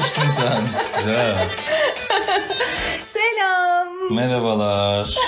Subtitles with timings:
[0.00, 0.62] ustalaştın sen.
[0.98, 1.48] Güzel.
[3.12, 4.14] Selam.
[4.14, 5.14] Merhabalar.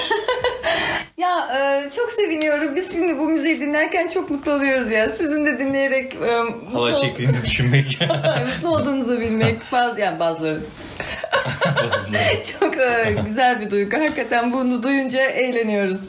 [1.18, 2.76] Ya e, çok seviniyorum.
[2.76, 5.08] Biz şimdi bu müziği dinlerken çok mutlu oluyoruz ya.
[5.08, 7.98] Sizin de dinleyerek e, mutlu, ol- çektiğinizi düşünmek.
[8.54, 9.72] mutlu olduğunuzu bilmek.
[9.72, 10.60] Bazı yani bazıları
[12.60, 13.96] çok e, güzel bir duygu.
[13.96, 16.00] Hakikaten bunu duyunca eğleniyoruz.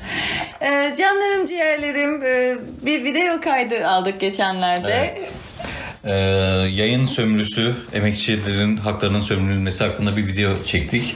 [0.62, 5.16] E, canlarım, ciğerlerim e, bir video kaydı aldık geçenlerde.
[5.18, 5.32] Evet.
[6.04, 6.12] Ee,
[6.72, 11.16] yayın sömürüsü, emekçilerin haklarının sömürülmesi hakkında bir video çektik.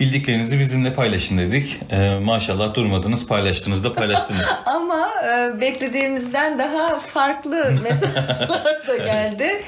[0.00, 1.78] Bildiklerinizi bizimle paylaşın dedik.
[1.90, 4.62] Ee, maşallah durmadınız, paylaştınız da paylaştınız.
[4.66, 9.62] Ama e, beklediğimizden daha farklı mesajlar da geldi.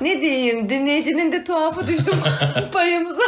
[0.00, 2.12] Ne diyeyim dinleyicinin de tuhafı düştü
[2.72, 3.22] payımıza.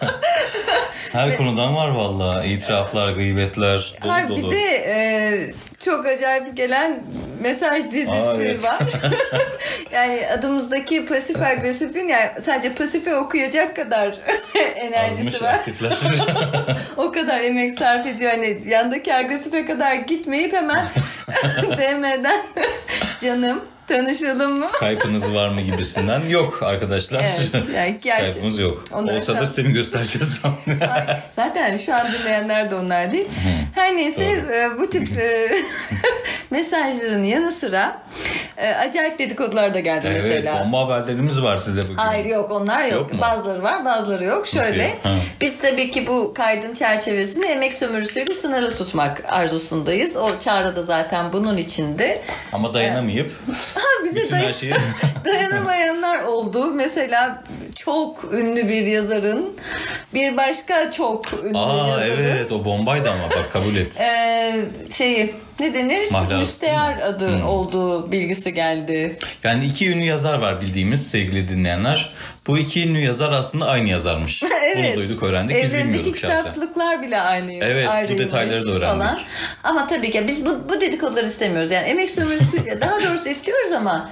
[1.12, 2.52] Her konudan var vallahi.
[2.52, 7.04] İtiraflar, gıybetler, dolu Har bir de e, çok acayip gelen
[7.42, 8.64] mesaj dizisi Aa, evet.
[8.64, 8.78] var.
[9.92, 14.14] yani adımızdaki pasif agresifin yani sadece pasife okuyacak kadar
[14.76, 15.60] enerjisi Azmış var.
[16.96, 18.30] O kadar emek sarf ediyor.
[18.30, 20.88] Hani yandaki agresife kadar gitmeyip hemen
[21.78, 22.42] DM'den
[23.20, 24.66] canım tanışalım mı?
[24.74, 26.20] Skype'ınız var mı gibisinden.
[26.28, 27.24] Yok arkadaşlar.
[27.54, 28.84] Evet, yani gerçi- Skype'ımız yok.
[28.92, 30.42] Onları Olsa da mi göstereceğiz?
[31.32, 33.28] Zaten şu an dinleyenler de onlar değil.
[33.74, 35.48] Her neyse e, bu tip e,
[36.50, 38.02] mesajların yanı sıra
[38.56, 40.60] e, acayip dedikodular da geldi evet, mesela.
[40.60, 41.94] bomba haberlerimiz var size bugün.
[41.94, 42.92] Hayır yok onlar yok.
[42.92, 43.20] Yok mu?
[43.20, 44.46] bazıları var bazıları yok.
[44.46, 44.98] Şöyle yok?
[45.02, 45.10] Ha.
[45.40, 50.16] biz tabii ki bu kaydın çerçevesini emek sömürüsüyle sınırlı tutmak arzusundayız.
[50.16, 52.22] O çağrı da zaten bunun içinde.
[52.52, 53.32] Ama dayanamayıp
[54.04, 54.72] bize bütün day- her şeyi
[55.24, 56.70] dayanamayanlar oldu.
[56.74, 57.42] Mesela
[57.84, 59.56] çok ünlü bir yazarın
[60.14, 64.00] bir başka çok ünlü Aa yazarın evet o bombaydı ama bak kabul et.
[64.00, 64.52] e,
[64.94, 66.10] şeyi ne denir?
[66.60, 67.02] Değil mi?
[67.04, 67.46] adı Hmm.
[67.48, 69.18] olduğu bilgisi geldi.
[69.44, 72.12] Yani iki ünlü yazar var bildiğimiz sevgili dinleyenler.
[72.46, 74.42] Bu iki ünlü yazar aslında aynı yazarmış.
[74.76, 74.96] Evet.
[74.96, 76.38] Bunu duyduk öğrendik biz Evlerindeki bilmiyorduk şahsen.
[76.38, 77.52] kitaplıklar bile aynı.
[77.52, 78.98] Evet, bu detayları da öğrendik.
[79.02, 79.18] Falan.
[79.64, 81.70] Ama tabii ki biz bu, bu dedikoduları istemiyoruz.
[81.70, 84.10] Yani emek sömürüsü daha doğrusu istiyoruz ama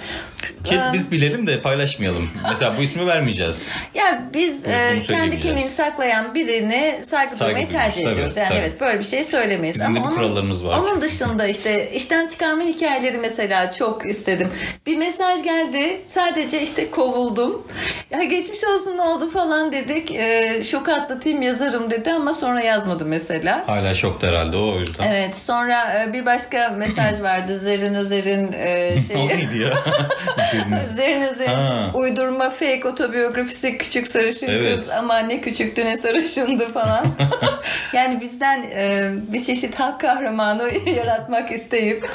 [0.68, 2.30] Ki Ee, biz bilelim de paylaşmayalım.
[2.50, 3.66] Mesela bu ismi vermeyeceğiz.
[3.94, 8.36] ya biz e, kendi kimliğini saklayan birine saygı, Saygı duymayı duyuyoruz, tercih tabii, ediyoruz.
[8.36, 8.58] Yani tabii.
[8.58, 9.76] evet böyle bir şey söylemeyiz.
[9.76, 10.76] Bizim de ama bir kurallarımız var.
[10.78, 14.48] Onun dışında işte işten çıkarma hikayeleri mesela çok istedim.
[14.86, 16.00] Bir mesaj geldi.
[16.06, 17.66] Sadece işte kovuldum.
[18.10, 20.10] Ya geçmiş olsun ne oldu falan dedik.
[20.14, 23.64] E, şok atlatayım yazarım dedi ama sonra yazmadı mesela.
[23.66, 25.12] Hala şokta herhalde o o yüzden.
[25.12, 29.28] Evet sonra e, bir başka mesaj vardı Zerrin Özer'in e, o şeyi.
[29.28, 29.70] neydi ya?
[30.58, 30.86] Üzeriniz.
[30.96, 31.90] Zerrin Özer'in Ha.
[31.94, 34.76] uydurma fake otobiyografisi küçük sarışın Evet.
[34.76, 37.06] kız ama ne küçüktü ne sarışındı falan.
[37.92, 42.08] yani bizden e, bir çeşit halk kahramanı yaratmak isteyip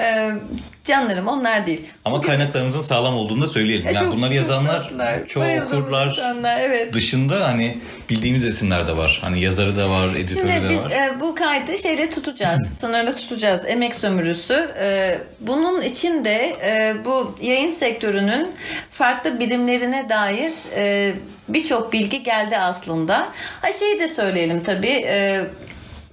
[0.00, 0.30] e,
[0.84, 1.86] canlarım onlar değil.
[2.04, 3.86] Ama kaynaklarımızın sağlam olduğunu da söyleyelim.
[3.86, 5.26] E, Yani çok- bunları yazanlar, tatlılar.
[5.26, 6.92] çoğu okurlar insanlar, evet.
[6.92, 7.78] dışında hani
[8.10, 9.18] bildiğimiz isimler de var.
[9.22, 10.90] Hani yazarı da var, editörü Şimdi de biz var.
[10.90, 13.64] e, bu kaydı şeyle tutacağız, sınırlı tutacağız.
[13.66, 14.70] Emek sömürüsü.
[14.80, 18.52] E, bunun için de e, bu yayın sektörünün
[18.90, 21.12] farklı birimlerine dair e,
[21.48, 23.28] birçok bilgi geldi aslında.
[23.60, 25.04] Ha şeyi de söyleyelim tabii.
[25.08, 25.40] E,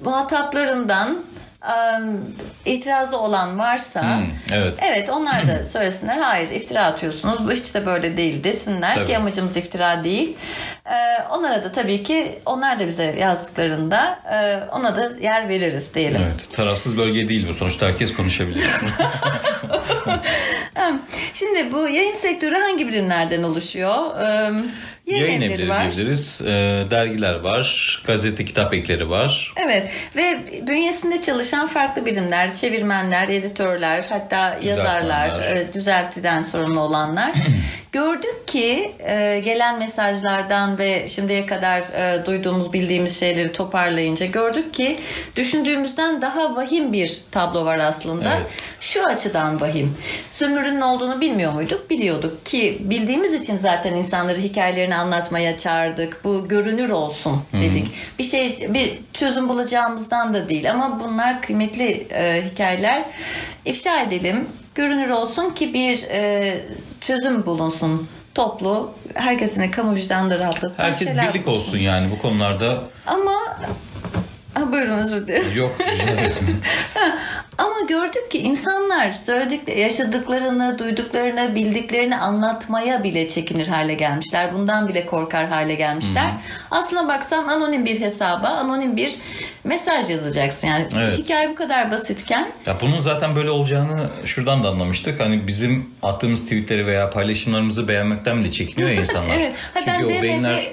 [0.04, 1.24] muhataplarından
[2.66, 4.78] itirazı olan varsa Hmm, evet.
[4.92, 6.18] Evet onlar da söylesinler.
[6.18, 7.48] Hayır iftira atıyorsunuz.
[7.48, 9.06] Bu hiç de böyle değil desinler Tabii.
[9.06, 10.38] ki amacımız iftira değil.
[10.86, 16.22] Ee, onlara da tabii ki onlar da bize yazdıklarında e, ona da yer veririz diyelim.
[16.22, 17.54] Evet, tarafsız bölge değil bu.
[17.54, 18.64] Sonuçta herkes konuşabilir.
[21.34, 24.20] Şimdi bu yayın sektörü hangi birimlerden oluşuyor?
[25.08, 25.82] Yayın, Yayın evleri evleri var.
[25.82, 26.42] diyebiliriz.
[26.46, 26.48] Ee,
[26.92, 28.02] dergiler var.
[28.06, 29.54] Gazete, kitap ekleri var.
[29.66, 37.34] Evet ve bünyesinde çalışan farklı birimler, çevirmenler, editörler, hatta yazarlar, e, düzeltiden sorumlu olanlar.
[37.96, 45.00] Gördük ki e, gelen mesajlardan ve şimdiye kadar e, duyduğumuz, bildiğimiz şeyleri toparlayınca gördük ki
[45.36, 48.34] düşündüğümüzden daha vahim bir tablo var aslında.
[48.38, 48.48] Evet.
[48.80, 49.98] Şu açıdan vahim.
[50.32, 51.90] Sömürünün olduğunu bilmiyor muyduk?
[51.90, 56.24] Biliyorduk ki bildiğimiz için zaten insanları hikayelerini anlatmaya çağırdık.
[56.24, 57.88] Bu görünür olsun dedik.
[58.20, 63.06] Bir şey bir çözüm bulacağımızdan da değil ama bunlar kıymetli e, hikayeler.
[63.66, 64.48] İfşa edelim.
[64.76, 66.58] Görünür olsun ki bir e,
[67.02, 68.08] çözüm bulunsun.
[68.36, 71.68] Toplu, herkesine kamu vicdanını rahatlatacak Herkes birlik bulunsun.
[71.68, 72.84] olsun yani bu konularda.
[73.08, 73.32] Ama
[74.54, 75.46] Ha, buyurun özür dilerim.
[75.56, 75.72] Yok.
[77.76, 84.54] Ama gördük ki insanlar söyledik, yaşadıklarını, duyduklarını, bildiklerini anlatmaya bile çekinir hale gelmişler.
[84.54, 86.32] Bundan bile korkar hale gelmişler.
[86.72, 89.16] Aslına baksan anonim bir hesaba, anonim bir
[89.64, 90.68] mesaj yazacaksın.
[90.68, 91.18] Yani Evet.
[91.18, 95.20] hikaye bu kadar basitken Ya bunun zaten böyle olacağını şuradan da anlamıştık.
[95.20, 99.36] Hani bizim attığımız tweetleri veya paylaşımlarımızı beğenmekten bile çekiniyor ya insanlar.
[99.38, 99.56] evet.
[99.74, 100.64] Ha, Çünkü ben o beyinler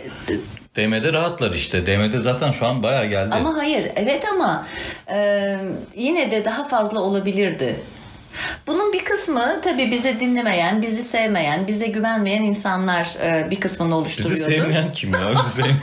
[0.76, 1.86] DM'de rahatlar işte.
[1.86, 3.34] DM'de zaten şu an bayağı geldi.
[3.34, 4.66] Ama hayır, evet ama
[5.12, 5.56] e,
[5.96, 7.76] yine de daha fazla olabilirdi.
[8.66, 13.94] Bunun bir kısmı tabii bizi dinlemeyen, bizi sevmeyen, bize güvenmeyen insanlar e, bir kısmını Bizi
[13.94, 14.44] oluşturuyordur.
[14.44, 15.32] sevmeyen kim ya?
[15.34, 15.76] Bizi sevmeyen.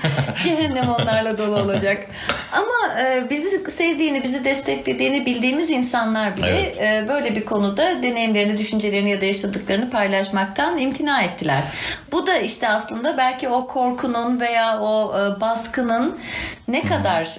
[0.44, 2.08] Cehennem onlarla dolu olacak.
[2.52, 6.78] Ama e, bizi sevdiğini, bizi desteklediğini bildiğimiz insanlar bile Evet.
[6.82, 11.60] e, böyle bir konuda deneyimlerini, düşüncelerini ya da yaşadıklarını paylaşmaktan imtina ettiler.
[12.12, 16.18] Bu da işte aslında belki o korkunun veya o baskının
[16.68, 17.38] ne kadar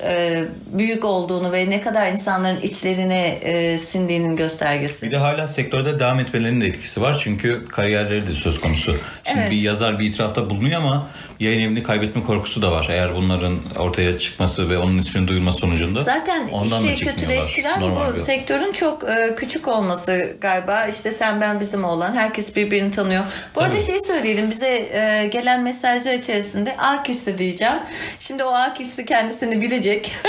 [0.73, 3.39] büyük olduğunu ve ne kadar insanların içlerine
[3.79, 5.00] sindiğinin göstergesi.
[5.02, 7.19] Bir de hala sektörde devam etmelerinin de etkisi var.
[7.25, 8.97] Çünkü kariyerleri de söz konusu.
[9.25, 9.50] Şimdi Evet.
[9.50, 11.08] bir yazar bir itirafta bulunuyor ama
[11.41, 12.87] yayın evini kaybetme korkusu da var.
[12.91, 16.02] Eğer bunların ortaya çıkması ve onun isminin duyulması sonucunda.
[16.02, 20.87] Zaten ondan da işi kötüleştiren bu bir- sektörün çok e, küçük olması galiba.
[20.87, 23.25] İşte sen ben bizim olan herkes birbirini tanıyor.
[23.55, 23.85] Bu arada Tabii.
[23.85, 27.75] şey söyleyelim bize e, gelen mesajlar içerisinde A kişisi diyeceğim.
[28.19, 30.12] Şimdi o A kişisi kendisini bilecek.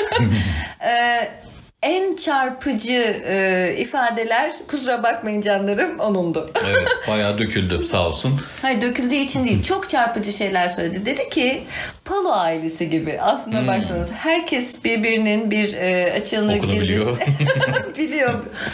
[1.84, 6.52] En çarpıcı e, ifadeler kusura bakmayın canlarım onundu.
[6.66, 8.42] Evet bayağı döküldü sağ olsun.
[8.62, 9.64] Hayır döküldüğü için değil.
[9.64, 11.06] Çok çarpıcı şeyler söyledi.
[11.06, 11.64] Dedi ki
[12.06, 13.22] Palo ailesi gibi.
[13.22, 13.68] Aslında Hmm.
[13.68, 17.18] baksanız herkes birbirinin bir e, açığını Okunu gizlisi- biliyor.
[17.98, 18.34] biliyor.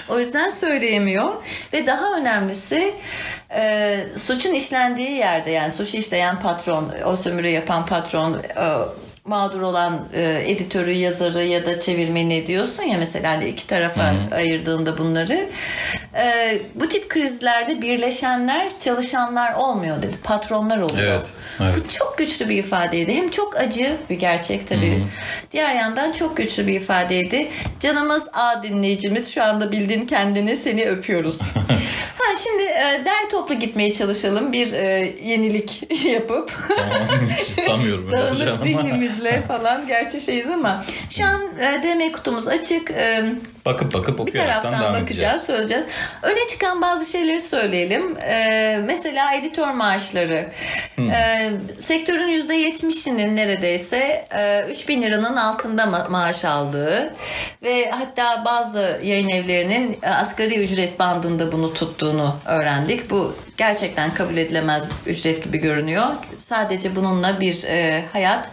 [0.09, 1.29] O yüzden söyleyemiyor.
[1.73, 2.93] Ve daha önemlisi
[3.55, 8.39] e, suçun işlendiği yerde yani suçu işleyen patron, o sömürü yapan patron e,
[9.27, 14.97] mağdur olan e, editörü, yazarı ya da çevirmeni diyorsun ya mesela hani iki tarafa ayırdığında
[14.97, 15.49] bunları.
[16.15, 20.17] E, bu tip krizlerde birleşenler çalışanlar olmuyor dedi.
[20.23, 21.11] Patronlar oluyor.
[21.11, 21.25] Evet,
[21.61, 21.75] evet.
[21.75, 23.15] Bu çok güçlü bir ifadeydi.
[23.15, 25.07] Hem çok acı bir gerçek tabii.
[25.51, 27.47] Diğer yandan çok güçlü bir ifadeydi.
[27.79, 31.41] Canımız A dinleyicimiz şu anda bildiğin kendini seni öpüyoruz.
[32.17, 34.53] ha şimdi e, der toplu gitmeye çalışalım.
[34.53, 38.65] Bir e, yenilik yapıp Tamam, hiç sanmıyorum öyle dağınık olacağını
[39.19, 39.27] ama.
[39.29, 42.91] zihnimizle falan gerçi şeyiz ama şu an e, DM kutumuz açık.
[42.91, 43.23] E,
[43.65, 45.41] Bakıp bakıp bir okuyaraktan taraftan devam bakacağız, edeceğiz.
[45.43, 45.83] söyleyeceğiz.
[46.23, 48.17] Öne çıkan bazı şeyleri söyleyelim.
[48.23, 50.51] Ee, mesela editör maaşları.
[50.99, 51.49] Ee,
[51.79, 57.13] sektörün %70'inin neredeyse e, 3000 liranın altında ma- maaş aldığı
[57.63, 63.09] ve hatta bazı yayın evlerinin e, asgari ücret bandında bunu tuttuğunu öğrendik.
[63.09, 66.05] Bu gerçekten kabul edilemez ücret gibi görünüyor.
[66.37, 68.49] Sadece bununla bir e, hayat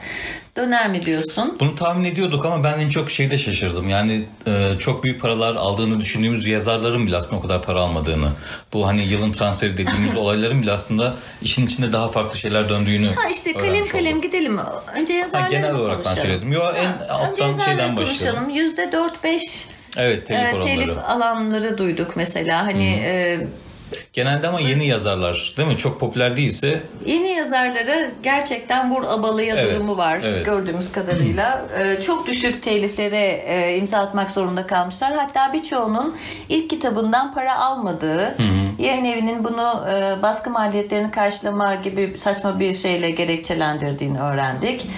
[0.56, 1.56] döner mi diyorsun?
[1.60, 3.88] Bunu tahmin ediyorduk ama ben en çok şeyde şaşırdım.
[3.88, 8.28] Yani e, çok büyük paralar aldığını düşündüğümüz yazarların bile aslında o kadar para almadığını.
[8.72, 13.28] Bu hani yılın transferi dediğimiz olayların bile aslında işin içinde daha farklı şeyler döndüğünü Ha
[13.30, 14.22] işte kalem kalem olduk.
[14.22, 14.58] gidelim.
[14.96, 16.26] Önce Ha, yazarları genel mı olarak ben konuşalım?
[16.28, 16.52] söyledim.
[16.52, 17.96] Yo en Önce alttan yazarları şeyden başlayalım.
[18.44, 18.50] konuşalım.
[18.50, 18.82] Yüzde
[19.24, 19.66] 4-5
[19.96, 22.66] Evet telif e, telif alanları duyduk mesela.
[22.66, 23.40] Hani e,
[24.12, 25.78] Genelde ama yeni yazarlar değil mi?
[25.78, 30.44] Çok popüler değilse yeni yazarları gerçekten vur abalıya Evet, durumu var evet.
[30.46, 31.64] gördüğümüz kadarıyla.
[31.78, 35.12] E, çok düşük teliflere e, imza atmak zorunda kalmışlar.
[35.12, 36.16] Hatta birçoğunun
[36.48, 38.36] ilk kitabından para almadığı,
[38.78, 44.80] yayın evinin bunu e, baskı maliyetlerini karşılama gibi saçma bir şeyle gerekçelendirdiğini öğrendik.
[44.84, 44.88] E,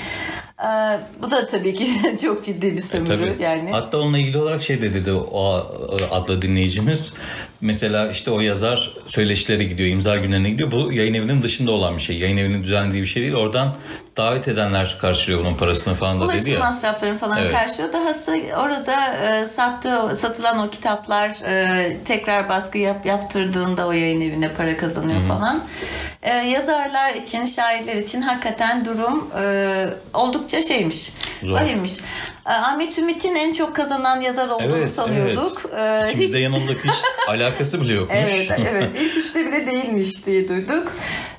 [1.23, 1.89] bu da tabii ki
[2.23, 3.71] çok ciddi bir sömürü E, yani.
[3.71, 5.67] Hatta onunla ilgili olarak şey de dedi o
[6.11, 7.15] adlı dinleyicimiz.
[7.61, 10.71] Mesela işte o yazar söyleşilere gidiyor, imza günlerine gidiyor.
[10.71, 12.19] Bu yayın evinin dışında olan bir şey.
[12.19, 13.35] Yayın evinin düzenlediği bir şey değil.
[13.35, 13.75] Oradan
[14.17, 16.59] davet edenler karşılıyor bunun parasını falan da dedi Ulaşım ya.
[16.59, 17.53] masraflarını falan Evet.
[17.53, 17.93] karşılıyor.
[17.93, 24.53] Dahası orada e, sattığı, satılan o kitaplar e, tekrar baskı yap, yaptırdığında o yayın evine
[24.53, 25.65] para kazanıyor falan.
[26.23, 31.13] E, yazarlar için, şairler için hakikaten durum e, oldukça şeymiş.
[31.43, 31.55] Zor.
[31.55, 31.93] Vahimmiş.
[32.47, 35.63] E, Ahmet Ümit'in en çok kazanan yazar olduğunu Evet, sanıyorduk.
[35.75, 36.05] evet.
[36.05, 36.95] E, İkimiz de hiç- yanıldık hiç
[37.29, 38.19] alakası bile yokmuş.
[38.21, 38.95] Evet, evet.
[39.01, 40.93] İlk üçte bile değilmiş diye duyduk.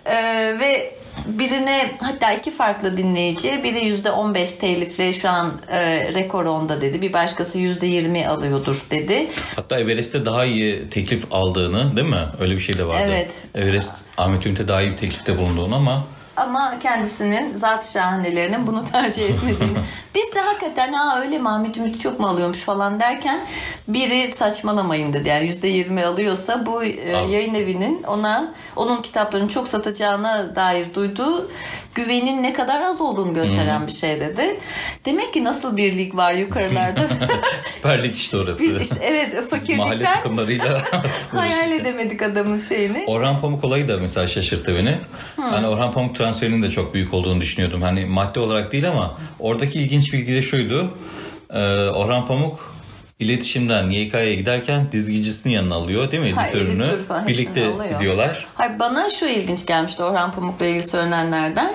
[0.05, 0.13] Ee,
[0.59, 0.93] ve
[1.25, 6.81] birine hatta iki farklı dinleyici biri yüzde on beş telifle şu an e, rekor onda
[6.81, 7.01] dedi.
[7.01, 9.27] Bir başkası yüzde yirmi alıyordur dedi.
[9.55, 12.21] Hatta Everest'te daha iyi teklif aldığını değil mi?
[12.39, 13.03] Öyle bir şey de vardı.
[13.11, 13.33] Evet.
[13.55, 16.03] Everest Ahmet Ümit'e daha iyi bir teklifte bulunduğunu ama
[16.37, 19.77] ama kendisinin zat şahanelerinin bunu tercih etmediğini.
[20.15, 23.45] Biz de hakikaten ha öyle mi Ahmet Ümit çok mu alıyormuş falan derken
[23.87, 25.29] biri saçmalamayın dedi.
[25.29, 31.49] Yani %20 alıyorsa bu e, yayın evinin ona onun kitaplarını çok satacağına dair duyduğu
[31.97, 34.59] güvenin ne kadar az olduğunu gösteren bir şey dedi.
[35.05, 37.07] Demek ki nasıl bir lig var yukarılarda.
[37.75, 38.63] Süper Lig işte orası.
[38.63, 40.83] Biz işte evet Biz mahalle fakirlikten takımlarıyla
[41.31, 43.03] hayal edemedik adamın şeyini.
[43.07, 44.97] Orhan Pamuk olayı da mesela şaşırttı beni.
[45.35, 47.81] Hani Orhan Pamuk transferinin de çok büyük olduğunu düşünüyordum.
[47.81, 50.93] Hani madde olarak değil ama oradaki ilginç bilgi de şuydu.
[51.49, 52.76] Ee, Orhan Pamuk
[53.19, 56.31] iletişimden YK'ya giderken dizgicisini yanına alıyor değil mi?
[56.31, 56.83] Ha, Editörünü.
[56.83, 57.91] editör falan hepsini Birlikte alıyor.
[57.99, 58.47] gidiyorlar.
[58.53, 61.73] Hayır, bana şu ilginç gelmişti Orhan Pamuk'la ilgili söylenenlerden.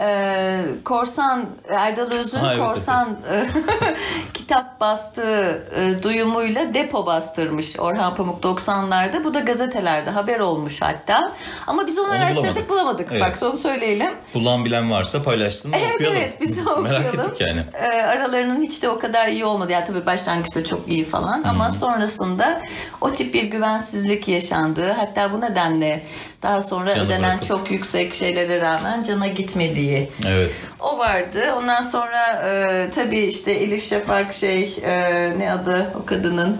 [0.00, 3.46] Ee, Korsan Erdal Öz'ün Ha, evet, Korsan e,
[4.34, 9.24] kitap bastığı e, duyumuyla depo bastırmış Orhan Pamuk 90'larda.
[9.24, 11.32] Bu da gazetelerde haber olmuş hatta.
[11.66, 12.68] Ama biz onu, Onu araştırdık bulamadık.
[12.68, 13.08] bulamadık.
[13.12, 13.22] Evet.
[13.22, 14.10] Bak onu söyleyelim.
[14.34, 16.16] Bulan bilen varsa paylaşsın Evet okuyalım.
[16.20, 16.82] evet biz de okuyalım.
[16.84, 17.64] Merak ettik yani.
[17.74, 19.72] Ee, aralarının hiç de o kadar iyi olmadı.
[19.72, 22.60] Yani tabii başlangıçta çok iyi falan ama sonrasında
[23.00, 26.04] o tip bir güvensizlik yaşandığı hatta bu nedenle
[26.42, 27.48] daha sonra Canı ödenen bırakıp.
[27.48, 30.54] çok yüksek şeylere rağmen cana gitmediği Evet.
[30.80, 31.44] o vardı.
[31.56, 34.92] Ondan sonra e, tabii işte Elif Şafak şey e,
[35.38, 36.58] ne adı o kadının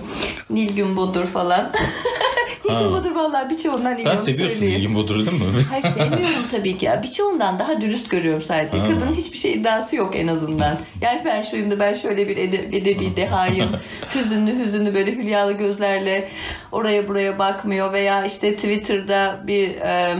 [0.50, 1.72] Nilgün Bodur falan.
[2.68, 2.90] Ha.
[2.90, 4.80] Bodur vallahi birçoğundan iyi Sen seviyorsun söyleyeyim.
[4.80, 5.46] İlgin Bodur'u değil mi?
[5.70, 6.90] Hayır sevmiyorum tabii ki.
[7.02, 8.78] Birçoğundan daha dürüst görüyorum sadece.
[8.78, 8.84] Ha.
[8.88, 10.78] Kadının hiçbir şey iddiası yok en azından.
[11.00, 13.70] Yani ben şuyum da ben şöyle bir ede- edebi dehayım.
[14.14, 16.28] hüzünlü hüzünlü böyle hülyalı gözlerle
[16.72, 17.92] oraya buraya bakmıyor.
[17.92, 20.16] Veya işte Twitter'da bir e,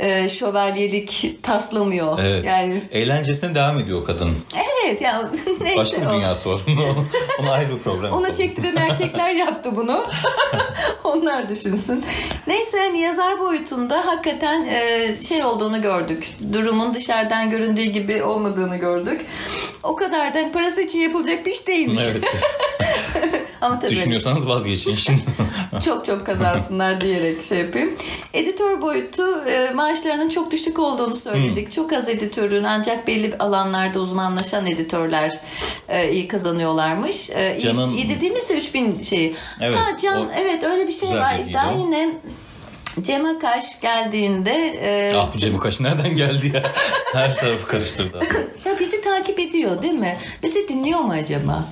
[0.00, 2.18] e, şövalyelik taslamıyor.
[2.22, 2.44] Evet.
[2.44, 4.30] Yani Eğlencesine devam ediyor kadın.
[4.86, 5.30] evet ya
[5.60, 6.60] neyse Başka bir dünyası var.
[7.42, 8.12] Ona ayrı bir program.
[8.12, 10.06] Ona çektiren erkekler yaptı bunu.
[11.04, 12.04] Onlar düşünsün.
[12.46, 16.36] Neyse hani yazar boyutunda hakikaten e, şey olduğunu gördük.
[16.52, 19.20] Durumun dışarıdan göründüğü gibi olmadığını gördük.
[19.82, 22.02] O kadar da hani parası için yapılacak bir iş değilmiş.
[22.10, 22.24] Evet.
[23.60, 25.20] Ama tabii Düşünüyorsanız vazgeçin şimdi.
[25.84, 27.94] çok çok kazansınlar diyerek şey yapayım.
[28.34, 31.72] Editör boyutu e, maaşlarının çok düşük olduğunu söyledik.
[31.72, 35.38] Çok az editörün ancak belli alanlarda uzmanlaşan editörler
[35.88, 37.30] e, iyi kazanıyorlarmış.
[37.30, 39.34] E, iyi- Can'ın- iyi, dediğimizde 3000 şeyi.
[39.60, 41.36] Evet, ha Can o- evet öyle bir şey var.
[41.54, 42.08] Daha yine
[43.00, 44.52] Cem Akaş geldiğinde
[44.82, 46.62] e, ah bu Cem Kaş nereden geldi ya?
[47.12, 48.20] Her tarafı karıştırdı.
[48.64, 50.18] ya bizi takip ediyor değil mi?
[50.42, 51.64] Bizi dinliyor mu acaba?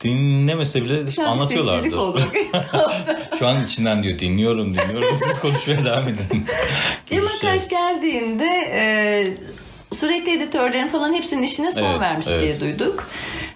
[0.00, 2.20] Dinlemese bile Şu an oldu.
[3.38, 5.16] Şu an içinden diyor dinliyorum dinliyorum.
[5.16, 6.46] Siz konuşmaya devam edin.
[7.06, 8.82] Cem Akaş geldiğinde e,
[9.92, 12.42] sürekli editörlerin falan hepsinin işine son Evet, vermiş evet.
[12.42, 13.10] diye duyduk.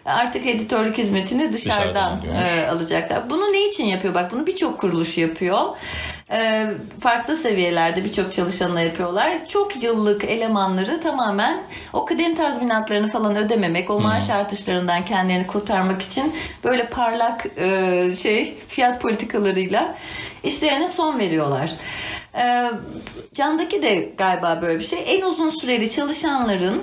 [0.06, 3.30] Artık editörlük hizmetini dışarıdan, Dışarıdan e, alacaklar.
[3.30, 4.14] Bunu ne için yapıyor?
[4.14, 5.60] Bak bunu birçok kuruluş yapıyor.
[6.32, 6.66] E,
[7.00, 9.46] farklı seviyelerde birçok çalışanla yapıyorlar.
[9.48, 16.34] Çok yıllık elemanları tamamen o kıdem tazminatlarını falan ödememek, o maaş artışlarından kendilerini kurtarmak için
[16.64, 19.94] böyle parlak e, şey fiyat politikalarıyla
[20.42, 21.72] işlerine son veriyorlar.
[22.34, 22.70] Ee,
[23.34, 25.04] Can'daki de galiba böyle bir şey.
[25.06, 26.82] En uzun süreli çalışanların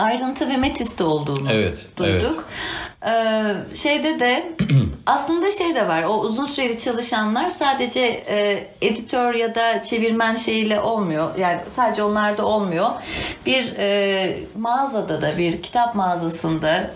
[0.00, 2.48] ayrıntı ve metiste olduğunu Evet, duyduk.
[3.06, 3.42] Ee,
[3.74, 4.52] şeyde de
[5.06, 6.02] aslında şey de var.
[6.02, 11.36] O uzun süreli çalışanlar sadece e, editör ya da çevirmen şeyiyle olmuyor.
[11.38, 12.90] Yani sadece onlarda olmuyor.
[13.46, 16.90] Bir e, mağazada da bir kitap mağazasında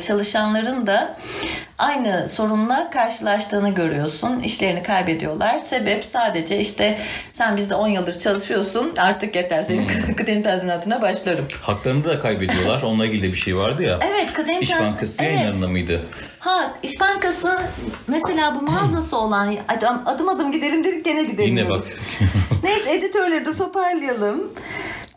[0.00, 1.16] çalışanların da
[1.78, 4.40] aynı sorunla karşılaştığını görüyorsun.
[4.40, 5.58] İşlerini kaybediyorlar.
[5.58, 6.98] Sebep sadece işte
[7.32, 9.86] sen bizde 10 yıldır çalışıyorsun artık yeter senin
[10.16, 11.46] kıdem tazminatına başlarım.
[11.62, 12.82] Haklarını da kaybediyorlar.
[12.82, 13.98] Onunla ilgili de bir şey vardı ya.
[14.02, 15.34] Evet kıdem İş Bankası evet.
[15.34, 16.02] yayınlarında mıydı?
[16.38, 17.58] Ha İş Bankası
[18.06, 21.56] mesela bu mağazası olan adım adım, adım gidelim dedik gene gidelim.
[21.56, 21.82] Yine bak.
[22.62, 24.52] Neyse editörleri dur toparlayalım.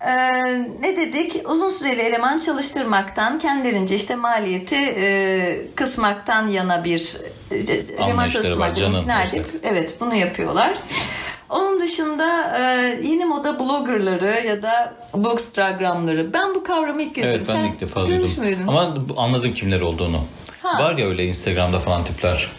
[0.01, 0.43] Ee,
[0.81, 1.41] ne dedik?
[1.49, 7.17] Uzun süreli eleman çalıştırmaktan kendilerince işte maliyeti e, kısmaktan yana bir
[7.51, 7.55] e,
[8.03, 10.73] eleman çalıştırmaktan ikna edip evet bunu yapıyorlar.
[11.49, 12.63] Onun dışında e,
[13.07, 16.33] yeni moda bloggerları ya da bookstagramları.
[16.33, 18.29] Ben bu kavramı ilk kez Evet ben Sen ilk defa duydum.
[18.67, 20.21] Ama anladım kimler olduğunu.
[20.61, 20.83] Ha.
[20.83, 22.51] Var ya öyle Instagram'da falan tipler.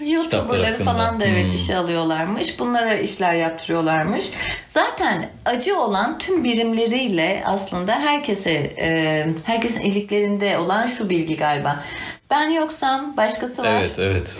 [0.00, 1.54] YouTuber'ları falan da evet Hmm.
[1.54, 2.58] işe alıyorlarmış.
[2.58, 4.30] Bunlara işler yaptırıyorlarmış.
[4.66, 11.84] Zaten acı olan tüm birimleriyle aslında herkese e, herkesin iliklerinde olan şu bilgi galiba.
[12.30, 13.68] Ben yoksam başkası var.
[13.80, 14.36] Evet evet.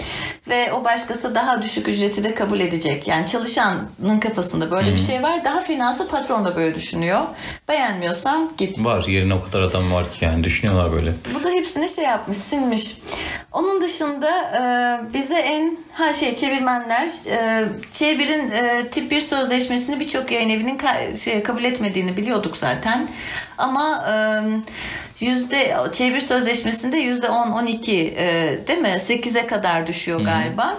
[0.49, 3.09] ve o başkası daha düşük ücreti de kabul edecek.
[3.09, 5.45] Yani çalışanın kafasında böyle bir şey var.
[5.45, 7.21] Daha fenası patron da böyle düşünüyor.
[7.69, 8.85] Beğenmiyorsan git.
[8.85, 11.13] Var yerine o kadar adam var ki yani düşünüyorlar böyle.
[11.35, 12.97] Bu da hepsini şey yapmış, silmiş.
[13.53, 14.63] Onun dışında e,
[15.15, 21.17] bize en ha şey çevirmenler e, Çevir'in e, tip 1 sözleşmesini birçok yayın evinin ka-
[21.17, 23.09] şey, kabul etmediğini biliyorduk zaten.
[23.59, 24.15] Ama e,
[25.25, 28.89] yüzde çevir sözleşmesinde yüzde 10 12 e, değil mi?
[28.89, 30.77] 8'e kadar düşüyor galiba.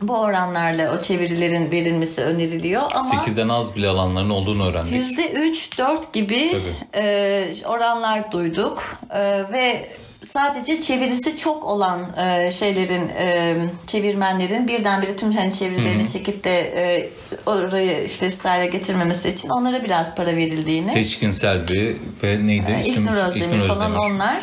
[0.00, 4.92] Bu oranlarla o çevirilerin verilmesi öneriliyor ama 8'den az bile alanların olduğunu öğrendik.
[4.92, 7.04] Yüzde üç, dört gibi Tabii.
[7.04, 9.20] e, oranlar duyduk E,
[9.52, 9.88] ve
[10.24, 13.56] sadece çevirisi çok olan e, şeylerin e,
[13.86, 17.10] çevirmenlerin birdenbire tüm hani çevirilerini çekip de e,
[17.46, 20.84] orayı işte hale getirmemesi için onlara biraz para verildiğini.
[20.84, 22.76] Seçkin Selvi ve neydi?
[22.80, 23.02] isim?
[23.02, 24.14] İlknur Özdemir falan Özdemir.
[24.14, 24.42] onlar.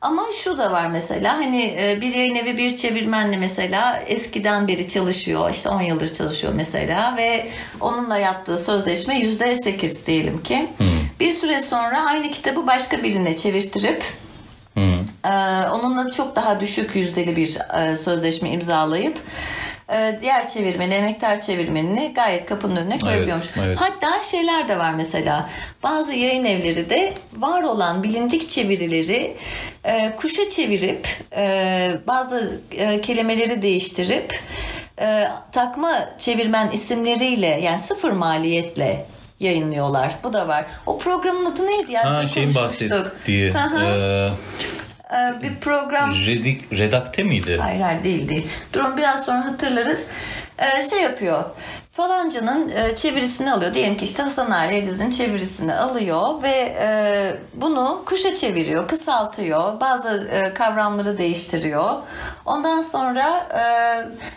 [0.00, 4.88] Ama şu da var mesela hani e, bir yayın evi bir çevirmenle mesela eskiden beri
[4.88, 5.50] çalışıyor.
[5.50, 7.48] işte 10 yıldır çalışıyor mesela ve
[7.80, 10.68] onunla yaptığı sözleşme %8 diyelim ki.
[11.20, 14.04] Bir süre sonra aynı kitabı başka birine çevirtirip
[15.72, 19.18] onunla çok daha düşük yüzdeli bir e, sözleşme imzalayıp
[19.92, 23.46] e, diğer çevirmeni, emektar çevirmenini gayet kapının önüne koyabiliyormuş.
[23.66, 23.78] evet.
[23.80, 25.48] Hatta şeyler de var mesela.
[25.82, 29.36] Bazı yayın evleri de var olan bilindik çevirileri
[29.84, 34.40] e, kuşa çevirip e, bazı e, kelimeleri değiştirip
[35.00, 39.06] e, takma çevirmen isimleriyle yani sıfır maliyetle
[39.40, 40.14] yayınlıyorlar.
[40.24, 40.64] Bu da var.
[40.86, 42.04] O programın adı neydi ya?
[42.04, 43.52] Ha şeyin bahsettiği e,
[43.86, 44.30] Ee,
[45.42, 47.58] bir program redik, redakte miydi?
[47.62, 48.46] hayır hayır değil değil.
[48.72, 50.00] Durun biraz sonra hatırlarız.
[50.58, 51.44] Ee, şey yapıyor.
[51.92, 53.74] Falancanın e, çevirisini alıyor.
[53.74, 56.88] Diyelim ki işte Hasan Ali Ediz'in çevirisini alıyor ve e,
[57.54, 59.80] bunu kuşa çeviriyor, kısaltıyor.
[59.80, 61.94] Bazı e, kavramları değiştiriyor.
[62.46, 63.46] Ondan sonra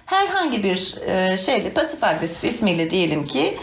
[0.05, 0.95] herhangi bir
[1.37, 3.57] şeyle pasif agresif ismiyle diyelim ki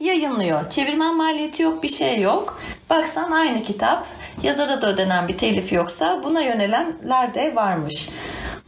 [0.00, 0.70] yayınlıyor.
[0.70, 2.60] Çevirmen maliyeti yok, bir şey yok.
[2.90, 4.06] Baksan aynı kitap.
[4.42, 8.08] Yazara da ödenen bir telif yoksa buna yönelenler de varmış.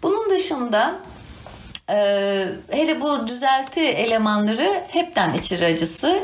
[0.02, 0.94] Bunun dışında
[1.90, 1.96] e,
[2.70, 6.18] hele bu düzelti elemanları hepten içir acısı.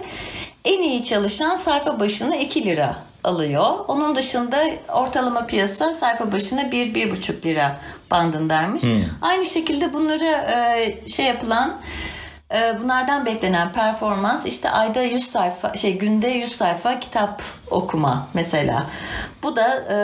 [0.64, 3.71] En iyi çalışan sayfa başına 2 lira alıyor.
[3.88, 4.57] Onun dışında
[4.88, 7.80] ortalama piyasa sayfa başına 1-1,5 lira
[8.11, 8.85] bandındaymış.
[9.23, 11.80] Aynı şekilde bunları e, şey yapılan
[12.80, 18.87] bunlardan beklenen performans işte ayda 100 sayfa şey günde 100 sayfa kitap okuma mesela.
[19.42, 19.97] Bu da e,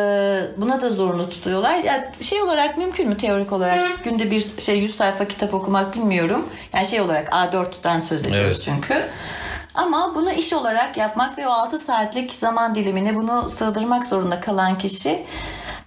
[0.61, 1.75] buna da zorunlu tutuyorlar.
[1.75, 6.49] Ya şey olarak mümkün mü teorik olarak günde bir şey 100 sayfa kitap okumak bilmiyorum.
[6.73, 8.63] Yani şey olarak A4'ten söz ediyoruz Evet.
[8.65, 9.07] çünkü.
[9.75, 14.79] Ama bunu iş olarak yapmak ve o 6 saatlik zaman dilimine bunu sığdırmak zorunda kalan
[14.79, 15.27] kişi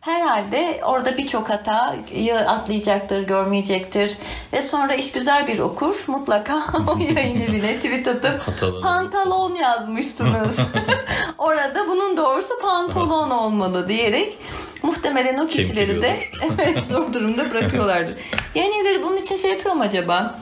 [0.02, 4.18] herhalde orada birçok hatayı atlayacaktır, görmeyecektir.
[4.54, 6.56] Ve sonra iş güzel bir okur mutlaka
[6.88, 8.42] o yayın evine tweet atıp
[8.84, 10.60] pantolon yazmışsınız.
[11.38, 14.38] orada bunun doğrusu pantolon olmalı diyerek
[14.84, 18.16] muhtemelen o kişileri de evet, zor durumda bırakıyorlardır.
[18.56, 20.40] Yayın evleri bunun için şey yapıyor mu acaba?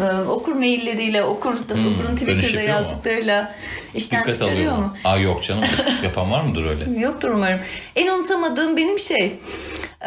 [0.00, 2.84] Ee, okur mailleriyle, okur, okurun dönüş Twitter'da yapıyor mu?
[2.84, 3.54] yazdıklarıyla
[3.94, 4.78] işten Dikkat çıkarıyor mu?
[4.78, 4.96] mu?
[5.04, 5.64] Aa yok canım.
[6.02, 7.00] Yapan var mıdır öyle?
[7.00, 7.60] Yoktur umarım.
[7.96, 9.38] En unutamadığım benim şey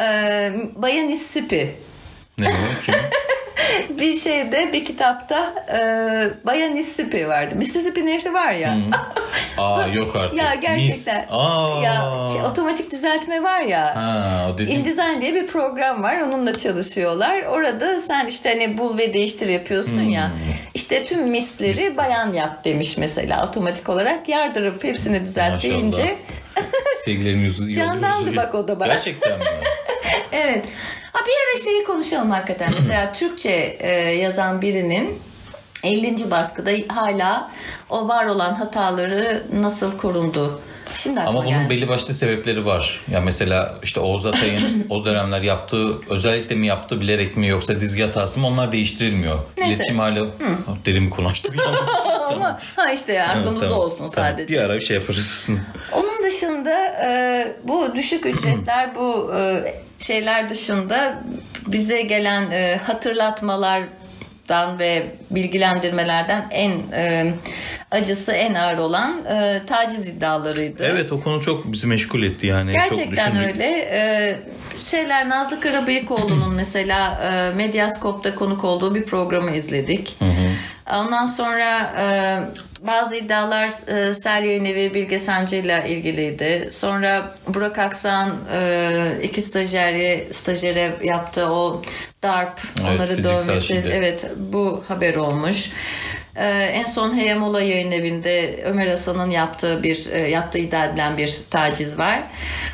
[0.00, 0.04] e,
[0.76, 1.74] Bayan Mississippi.
[2.38, 2.84] Ne o?
[2.86, 2.94] Kim?
[3.98, 5.78] Bir şeyde bir kitapta e,
[6.46, 7.54] Bayan Mississippi vardı.
[7.56, 8.76] Mississippi nehri var ya.
[9.58, 10.38] Aa yok artık.
[10.38, 11.16] ya gerçekten.
[11.20, 11.28] Mis.
[11.30, 11.82] Aa.
[11.84, 13.96] Ya şey, otomatik düzeltme var ya.
[13.96, 14.80] Ha o dediğim.
[14.80, 16.20] InDesign diye bir program var.
[16.20, 17.42] Onunla çalışıyorlar.
[17.42, 20.28] Orada sen işte hani bul ve değiştir yapıyorsun ya.
[20.28, 20.34] Hmm.
[20.74, 24.28] İşte tüm misleri bayan yap demiş mesela otomatik olarak.
[24.28, 25.72] Yardırıp hepsini düzelt Maşallah.
[25.74, 26.18] deyince.
[27.04, 28.88] Sevgilerim yüzü Candandı bak o da bak.
[28.88, 29.44] Gerçekten mi?
[30.32, 30.64] Evet.
[31.12, 32.74] Ha bir ara şeyi konuşalım hakikaten.
[32.78, 35.18] Mesela Türkçe e, yazan birinin
[35.84, 36.30] 50.
[36.30, 37.50] baskıda hala
[37.90, 40.60] o var olan hataları nasıl korundu?
[40.94, 41.70] Şimdi Ama bunun geldi.
[41.70, 43.00] belli başlı sebepleri var.
[43.10, 48.02] Ya mesela işte Oğuz Atay'ın o dönemler yaptığı özellikle mi yaptı bilerek mi yoksa dizgi
[48.02, 49.38] hatası mı onlar değiştirilmiyor.
[49.58, 49.72] Neyse.
[49.74, 50.26] İletişim hala
[50.86, 51.88] derin mi konuştuk yalnız.
[52.32, 54.10] Ama ha işte ya, aklımızda Tamam, olsun tamam.
[54.30, 54.48] sadece.
[54.48, 55.48] Bir ara bir şey yaparız.
[55.92, 56.76] Onun dışında
[57.10, 61.22] e, bu düşük ücretler bu e, şeyler dışında
[61.66, 67.32] bize gelen e, hatırlatmalardan ve bilgilendirmelerden en e,
[67.90, 70.84] acısı en ağır olan e, taciz iddialarıydı.
[70.84, 72.72] evet o konu çok bizi meşgul etti yani.
[72.72, 73.54] çok Gerçekten düşündük.
[73.54, 73.64] öyle.
[73.92, 74.38] Ee,
[74.84, 80.18] şeyler Nazlı Karabıyıkoğlu'nun mesela e, Medyaskop'ta konuk olduğu bir programı izledik.
[80.96, 82.04] Ondan sonra e,
[82.80, 86.68] bazı iddialar e, Sel Yayın Evi Bilge Sancı ile ilgiliydi.
[86.72, 88.90] Sonra Burak Aksan e,
[89.22, 91.82] iki stajyeri stajyere yaptı o
[92.22, 93.66] darp Evet, onları dövmesi.
[93.66, 93.92] şiddet.
[93.94, 95.70] Evet bu haber olmuş.
[96.36, 101.38] E, en son Heyemola Yayın Evi'nde Ömer Hasan'ın yaptığı bir e, yaptığı iddia edilen bir
[101.50, 102.22] taciz var.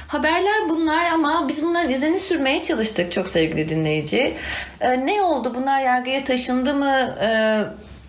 [0.08, 4.34] Haberler bunlar ama biz bunların izini sürmeye çalıştık çok sevgili dinleyici.
[4.80, 5.52] E, ne oldu?
[5.56, 7.16] Bunlar yargıya taşındı mı?
[7.22, 7.28] E,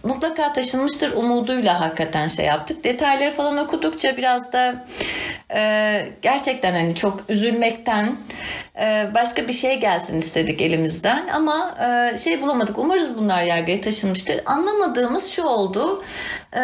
[0.05, 2.83] mutlaka taşınmıştır umuduyla hakikaten şey yaptık.
[2.83, 4.85] Detayları falan okudukça biraz da
[5.55, 8.17] e, gerçekten hani çok üzülmekten
[8.81, 12.77] e, başka bir şey gelsin istedik elimizden ama e, şey bulamadık.
[12.79, 14.41] Umarız bunlar yargıya taşınmıştır.
[14.45, 16.03] Anlamadığımız şu oldu.
[16.55, 16.61] E,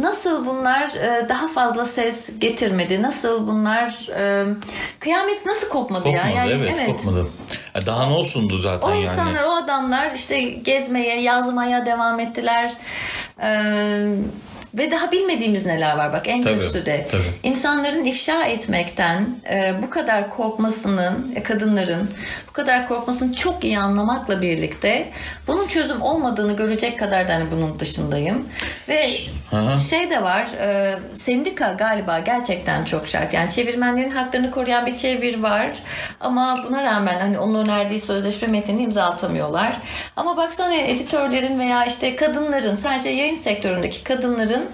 [0.00, 3.02] nasıl bunlar e, daha fazla ses getirmedi?
[3.02, 4.46] Nasıl bunlar e,
[5.00, 6.46] kıyamet nasıl kopmadı, Kopmadı ya?
[6.46, 7.26] Yani, evet, kopmadı.
[7.74, 9.02] Ya Daha ne olsundu zaten o yani.
[9.02, 12.72] insanlar, o adamlar işte gezmeye, yazmaya devam ettiler.
[13.42, 14.14] Ee,
[14.74, 17.06] ve daha bilmediğimiz neler var bak en Tabii, kötüsü de.
[17.10, 17.22] tabii.
[17.42, 22.10] İnsanların ifşa etmekten e, bu kadar korkmasının, e, kadınların
[22.48, 25.08] bu kadar korkmasını çok iyi anlamakla birlikte
[25.46, 28.48] bunun çözüm olmadığını görecek kadar da hani bunun dışındayım.
[28.88, 29.10] Ve
[29.54, 29.80] Hı.
[29.80, 33.34] şey de var, e, sendika galiba gerçekten çok şart.
[33.34, 35.70] Yani çevirmenlerin haklarını koruyan bir çevir var.
[36.20, 39.76] Ama buna rağmen hani onun önerdiği sözleşme metnini imza atamıyorlar.
[40.16, 44.68] Ama baksana editörlerin veya işte kadınların sadece yayın sektöründeki kadınların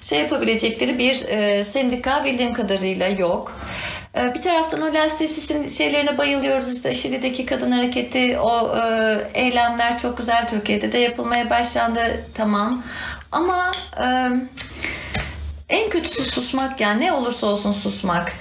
[0.00, 3.52] şey yapabilecekleri bir e, sendika bildiğim kadarıyla yok.
[4.18, 10.18] E, Bir taraftan o Lastesis'in şeylerine bayılıyoruz işte Şili'deki kadın hareketi o e, eylemler çok
[10.18, 12.00] güzel Türkiye'de de yapılmaya başlandı
[12.34, 12.82] tamam
[13.32, 13.72] ama
[14.04, 14.06] e,
[15.68, 18.32] en kötüsü susmak yani ne olursa olsun susmak.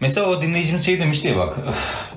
[0.00, 1.56] Mesela o dinleyicimiz şey demişti ya bak.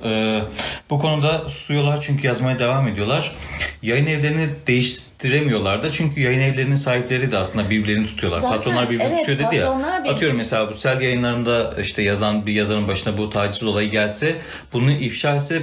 [0.04, 0.42] e,
[0.90, 3.36] bu konuda susuyorlar çünkü yazmaya devam ediyorlar.
[3.82, 8.40] Yayın evlerini değiştiremiyorlar da çünkü yayın evlerinin sahipleri de aslında birbirlerini tutuyorlar.
[8.40, 10.04] Zaten, patronlar birbirini evet, tutuyor dedi ya.
[10.04, 14.36] bir- Atıyorum mesela bu sel yayınlarında işte yazan bir yazarın başına bu taciz olayı gelse
[14.74, 15.62] bunu ifşa etse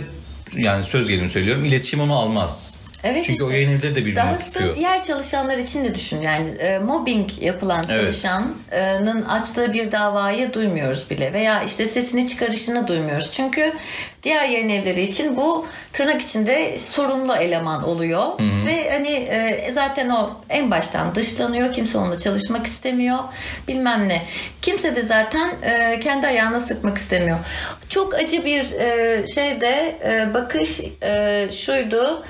[0.56, 2.77] yani söz gelimi söylüyorum iletişim onu almaz.
[3.04, 3.58] Evet Çünkü o işte.
[3.60, 4.74] yayın evleri de birbirini Dahası tutuyor.
[4.76, 6.22] diğer çalışanlar için de düşün.
[6.22, 8.00] Yani e, mobbing yapılan Evet.
[8.00, 11.32] çalışanın açtığı bir davayı duymuyoruz bile.
[11.32, 13.32] Veya işte sesini çıkarışını duymuyoruz.
[13.32, 13.72] Çünkü
[14.22, 18.26] diğer yayın evleri için bu tırnak içinde sorumlu eleman oluyor.
[18.66, 21.72] Ve hani e, zaten o en baştan dışlanıyor.
[21.72, 23.18] Kimse onunla çalışmak istemiyor.
[23.68, 24.22] Bilmem ne.
[24.62, 27.38] Kimse de zaten e, kendi ayağına sıkmak istemiyor.
[27.88, 32.24] Çok acı bir e, şeyde e, bakış e, şuydu.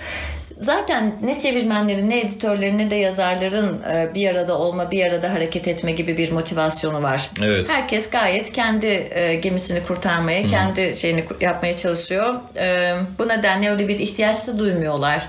[0.61, 5.68] Zaten ne çevirmenlerin ne editörlerin ne de yazarların e, bir arada olma, bir arada hareket
[5.68, 7.31] etme gibi bir motivasyonu var.
[7.42, 7.68] Evet.
[7.68, 12.35] Herkes gayet kendi e, gemisini kurtarmaya, kendi şeyini yapmaya çalışıyor.
[12.57, 15.29] E, bu nedenle öyle bir ihtiyaç da duymuyorlar.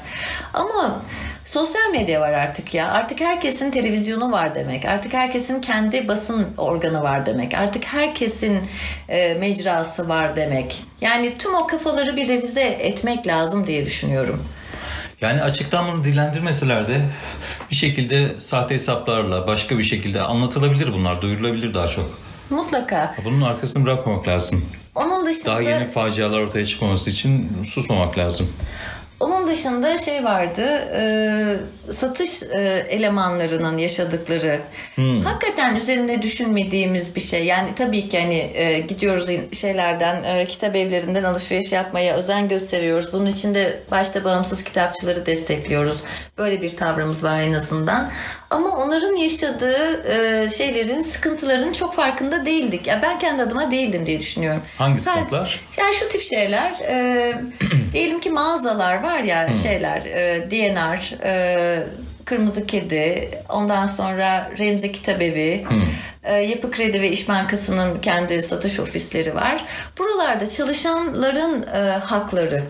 [0.53, 1.01] Ama
[1.45, 2.91] sosyal medya var artık ya.
[2.91, 4.85] Artık herkesin televizyonu var demek.
[4.85, 7.53] Artık herkesin kendi basın organı var demek.
[7.53, 8.59] Artık herkesin
[9.09, 10.83] e, mecrası var demek.
[11.01, 14.43] Yani tüm o kafaları bir revize etmek lazım diye düşünüyorum.
[15.21, 17.01] Yani açıktan bunu dillendirmeseler de
[17.71, 22.19] bir şekilde sahte hesaplarla başka bir şekilde anlatılabilir bunlar, duyurulabilir daha çok.
[22.49, 23.15] Mutlaka.
[23.25, 24.65] Bunun arkasını bırakmamak lazım.
[24.95, 28.53] Onun dışında Daha yeni facialar ortaya çıkmaması için susmamak lazım.
[29.19, 30.61] Onun dışında şey vardı
[30.95, 34.59] e, satış e, elemanlarının yaşadıkları
[35.23, 37.45] hakikaten üzerinde düşünmediğimiz bir şey.
[37.45, 43.13] Yani tabii ki hani e, gidiyoruz şeylerden e, kitap evlerinden alışveriş yapmaya özen gösteriyoruz.
[43.13, 46.03] Bunun için de başta bağımsız kitapçıları destekliyoruz.
[46.37, 48.11] Böyle bir tavrımız var en azından.
[48.49, 50.03] Ama onların yaşadığı
[50.45, 52.87] e, şeylerin sıkıntıların çok farkında değildik.
[52.87, 54.61] Ya ben kendi adıma değildim diye düşünüyorum.
[54.77, 55.61] Hangi Sadece- sıkıntılar?
[55.77, 57.33] yani şu tip şeyler e,
[57.93, 61.83] diyelim ki mağazalar var ya şeyler e, DNR e,
[62.25, 65.65] Kırmızı Kedi ondan sonra Remzi Kitabevi
[66.23, 69.65] e, Yapı Kredi ve İş Bankası'nın kendi satış ofisleri var.
[69.97, 72.63] Buralarda çalışanların e, hakları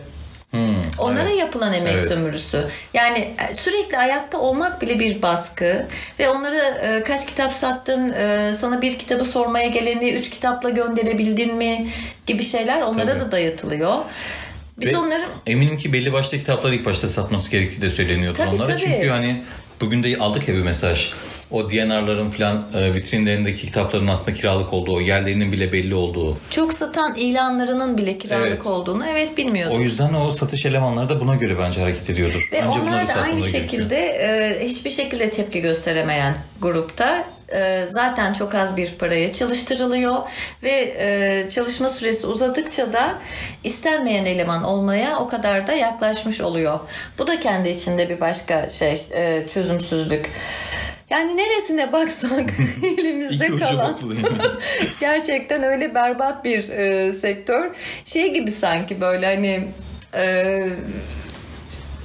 [0.52, 1.40] Hmm, Onlara evet.
[1.40, 2.08] yapılan emek Evet.
[2.08, 2.66] sömürüsü.
[2.94, 3.18] Yani
[3.52, 5.86] e, sürekli ayakta olmak bile bir baskı
[6.20, 11.56] ve onlara e, kaç kitap sattın, e, sana bir kitabı sormaya geleni üç kitapla gönderebildin
[11.56, 11.88] mi
[12.28, 13.20] gibi şeyler onlara Tabii.
[13.20, 13.96] da dayatılıyor.
[14.78, 18.50] Biz Ve onları Eminim ki belli başlı kitapları ilk başta satması gerektiği de söyleniyordu Tabii,
[18.56, 18.68] onlara.
[18.68, 18.80] tabii.
[18.80, 19.44] Çünkü hani
[19.82, 21.10] bugün de aldık ya bir mesaj.
[21.52, 26.38] O DNR'ların falan e, vitrinlerindeki kitapların aslında kiralık olduğu, yerlerinin bile belli olduğu.
[26.50, 28.66] Çok satan ilanlarının bile kiralık Evet.
[28.66, 29.78] olduğunu evet bilmiyordum.
[29.78, 32.50] O yüzden o satış elemanları da buna göre bence hareket ediyordur.
[32.52, 38.56] Ve Önce onlar da aynı şekilde e, hiçbir şekilde tepki gösteremeyen grupta e, zaten çok
[38.56, 40.16] az bir paraya çalıştırılıyor
[40.64, 43.18] ve e, çalışma süresi uzadıkça da
[43.64, 46.80] istenmeyen eleman olmaya o kadar da yaklaşmış oluyor.
[47.18, 50.32] Bu da kendi içinde bir başka şey e, çözümsüzlük.
[51.10, 52.50] Yani neresine baksak
[53.00, 54.00] elimizde İki kalan.
[55.00, 57.72] gerçekten öyle berbat bir e, sektör.
[58.06, 59.68] Şey gibi sanki böyle hani
[60.16, 60.68] e,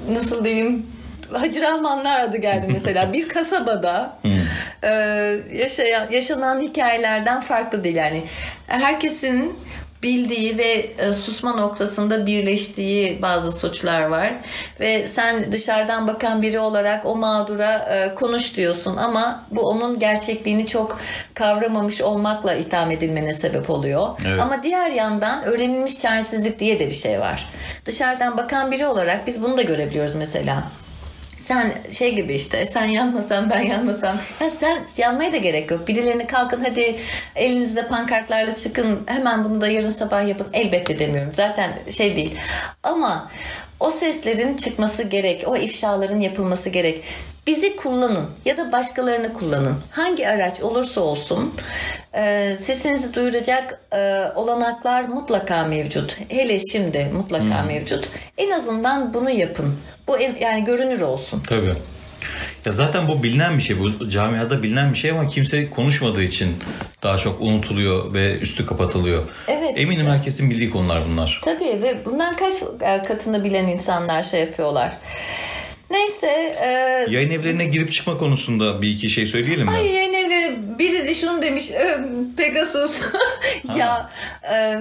[0.08, 0.86] nasıl diyeyim?
[1.32, 3.12] Hacı Rahmanlar adı geldi mesela.
[3.12, 4.18] Bir kasabada
[4.82, 4.90] e,
[5.52, 8.22] yaşayan yaşanan hikayelerden farklı değil yani.
[8.66, 9.58] Herkesin
[10.04, 14.34] bildiği ve e, susma noktasında birleştiği bazı suçlar var
[14.80, 20.66] ve sen dışarıdan bakan biri olarak o mağdura e, konuş diyorsun ama bu onun gerçekliğini
[20.66, 21.00] çok
[21.34, 24.08] kavramamış olmakla itham edilmene sebep oluyor.
[24.28, 24.40] Evet.
[24.40, 27.48] Ama diğer yandan öğrenilmiş çaresizlik diye de bir şey var.
[27.84, 30.64] Dışarıdan bakan biri olarak biz bunu da görebiliyoruz mesela.
[31.44, 35.88] Sen şey gibi işte sen yanmasan ben yanmasam ya sen yanmaya da gerek yok.
[35.88, 36.96] Birilerine kalkın hadi
[37.36, 40.46] elinizde pankartlarla çıkın hemen bunu da yarın sabah yapın.
[40.52, 42.38] Elbette demiyorum zaten şey değil.
[42.82, 43.30] Ama
[43.84, 45.44] o seslerin çıkması gerek.
[45.46, 47.04] O ifşaların yapılması gerek.
[47.46, 49.76] Bizi kullanın ya da başkalarını kullanın.
[49.90, 51.54] Hangi araç olursa olsun
[52.14, 56.16] e, sesinizi duyuracak e, olanaklar mutlaka mevcut.
[56.28, 58.08] Hele şimdi mutlaka mevcut.
[58.38, 59.74] En azından bunu yapın.
[60.08, 61.42] Bu yani görünür olsun.
[61.48, 61.74] Tabii.
[62.66, 63.80] Ya zaten bu bilinen bir şey.
[63.80, 66.56] Bu camiada bilinen bir şey ama kimse konuşmadığı için
[67.02, 69.22] daha çok unutuluyor ve üstü kapatılıyor.
[69.48, 70.12] Evet, Eminim işte.
[70.12, 71.40] herkesin bildiği konular bunlar.
[71.44, 74.92] Tabii ve bundan kaç e, katını bilen insanlar şey yapıyorlar.
[75.90, 76.56] Neyse.
[76.62, 76.66] E,
[77.10, 79.70] Yayın evlerine girip çıkma konusunda bir iki şey söyleyelim mi?
[79.70, 81.70] Ay yayın evleri biri de şunu demiş
[82.36, 83.00] Pegasus
[83.78, 84.10] ya
[84.52, 84.80] e,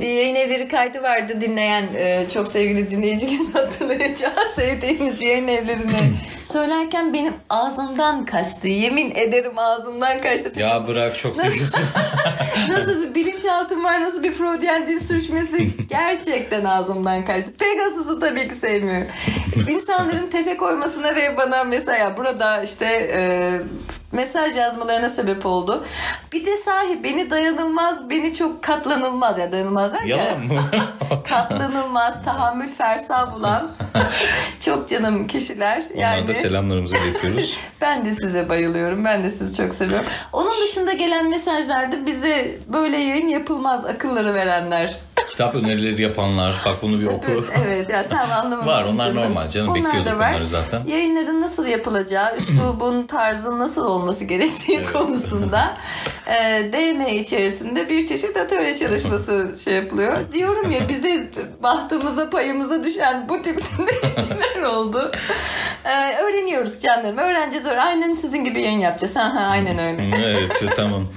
[0.00, 6.12] bir yayın evleri kaydı vardı dinleyen e, çok sevgili dinleyicilerin hatırlayacağı sevdiğimiz yayın evlerini
[6.44, 11.80] söylerken benim ağzımdan kaçtı yemin ederim ağzımdan kaçtı Ya bırak çok seviyorsun.
[12.68, 17.52] nasıl bir bilinçaltım var nasıl bir Freudian dil sürçmesi gerçekten ağzımdan kaçtı.
[17.58, 19.06] Pegasus'u tabii ki sevmiyorum.
[19.68, 23.50] İnsanların tefe koymasına ve bana mesela burada işte e,
[24.16, 25.84] mesaj yazmalarına sebep oldu.
[26.32, 30.60] Bir de sahi beni dayanılmaz, beni çok katlanılmaz ya dayanılmaz derken Yalan mı?
[31.28, 33.70] katlanılmaz, tahammül fersa bulan
[34.60, 35.84] çok canım kişiler.
[35.94, 37.56] Onlara Yani da selamlarımızı iletiyoruz.
[37.80, 39.04] ben de size bayılıyorum.
[39.04, 40.06] Ben de sizi çok seviyorum.
[40.32, 44.98] Onun dışında gelen mesajlarda bize böyle yayın yapılmaz akılları verenler.
[45.28, 46.56] Kitap önerileri yapanlar.
[46.66, 47.26] Bak bunu bir oku.
[47.66, 49.22] evet ya sen anlamamışsın Var, onlar canım.
[49.22, 49.68] normal canım.
[49.70, 50.30] Onlar Bekliyorduk var.
[50.30, 50.86] onları zaten.
[50.86, 54.92] Yayınların nasıl yapılacağı, üslubun, tarzın nasıl olması gerektiği Evet.
[54.92, 55.76] konusunda
[56.26, 60.12] e, DM içerisinde bir çeşit atölye çalışması şey yapılıyor.
[60.32, 61.30] Diyorum ya bize
[61.62, 65.12] bahtımıza payımıza düşen bu tip dinleyiciler oldu.
[65.84, 67.18] E, öğreniyoruz canlarım.
[67.18, 67.66] Öğreneceğiz.
[67.66, 69.16] öğren- Aynen sizin gibi yayın yapacağız.
[69.16, 70.10] Ha, ha, aynen öyle.
[70.26, 71.08] Evet tamam.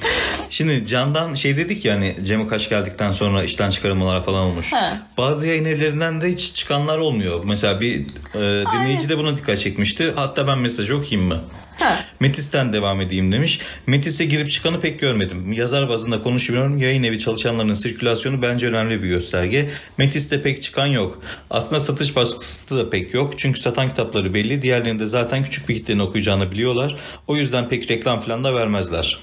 [0.50, 4.74] Şimdi Can'dan şey dedik ya hani Cem Kaç geldikten sonra işten çıkarılmalar falan olmuş.
[4.74, 4.98] Ha.
[5.18, 7.44] Bazı yayın evlerinden de hiç çıkanlar olmuyor.
[7.44, 8.00] Mesela bir
[8.36, 10.14] e, dinleyici de buna dikkat çekmişti.
[10.16, 11.42] Hatta ben mesajı okuyayım mı?
[11.80, 12.00] Ha.
[12.20, 13.60] Metis'ten devam edeyim demiş.
[13.88, 15.54] Metis'e girip çıkanı pek görmedim.
[15.54, 16.78] Yazar bazında konuşmuyorum.
[16.78, 19.70] Yayın evi çalışanlarının sirkülasyonu bence önemli bir gösterge.
[19.98, 21.22] Metis'te pek çıkan yok.
[21.50, 23.34] Aslında satış baskısı da pek yok.
[23.38, 24.62] Çünkü satan kitapları belli.
[24.62, 26.96] Diğerlerinde zaten küçük bir kitlenin okuyacağını biliyorlar.
[27.28, 29.20] O yüzden pek reklam falan da vermezler.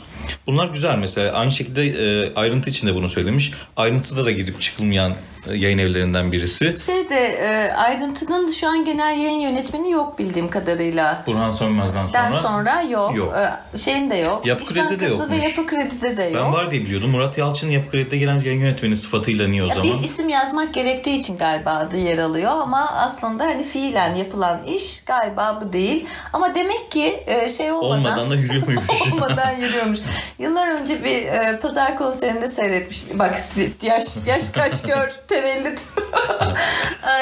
[0.46, 1.32] Bunlar güzel mesela.
[1.32, 3.52] Aynı şekilde e, ayrıntı içinde bunu söylemiş.
[3.76, 5.16] Ayrıntıda da gidip çıkılmayan
[5.54, 6.74] yayın evlerinden birisi.
[6.87, 11.22] Şey de e, ayrıntının şu an genel yayın yönetmeni yok bildiğim kadarıyla.
[11.26, 12.12] Burhan Sönmez'den sonra.
[12.12, 13.16] Den sonra yok.
[13.16, 13.35] Yok.
[13.74, 14.46] E, şeyin de yok.
[14.46, 15.30] Yapı İş Kredi'de de yokmuş.
[15.30, 16.35] ve Yapı Kredi'de de yok.
[16.44, 17.11] Ben var diye biliyordum.
[17.11, 19.98] Murat Yalçın Yapı Kredi'de gelen yayın yönetmeni sıfatıyla niye o Ya zaman?
[19.98, 25.04] bir isim yazmak gerektiği için galiba adı yer alıyor ama aslında hani fiilen yapılan iş
[25.04, 26.06] galiba bu değil.
[26.32, 28.87] Ama demek ki e, şey olmadan Olmadan da yürüyor muymuş?
[29.12, 29.98] olmadan yürüyormuş.
[30.38, 33.18] Yıllar önce bir e, pazar konserinde seyretmiştim.
[33.18, 33.44] Bak
[33.82, 35.85] yaş yaş kaç gör tevellit.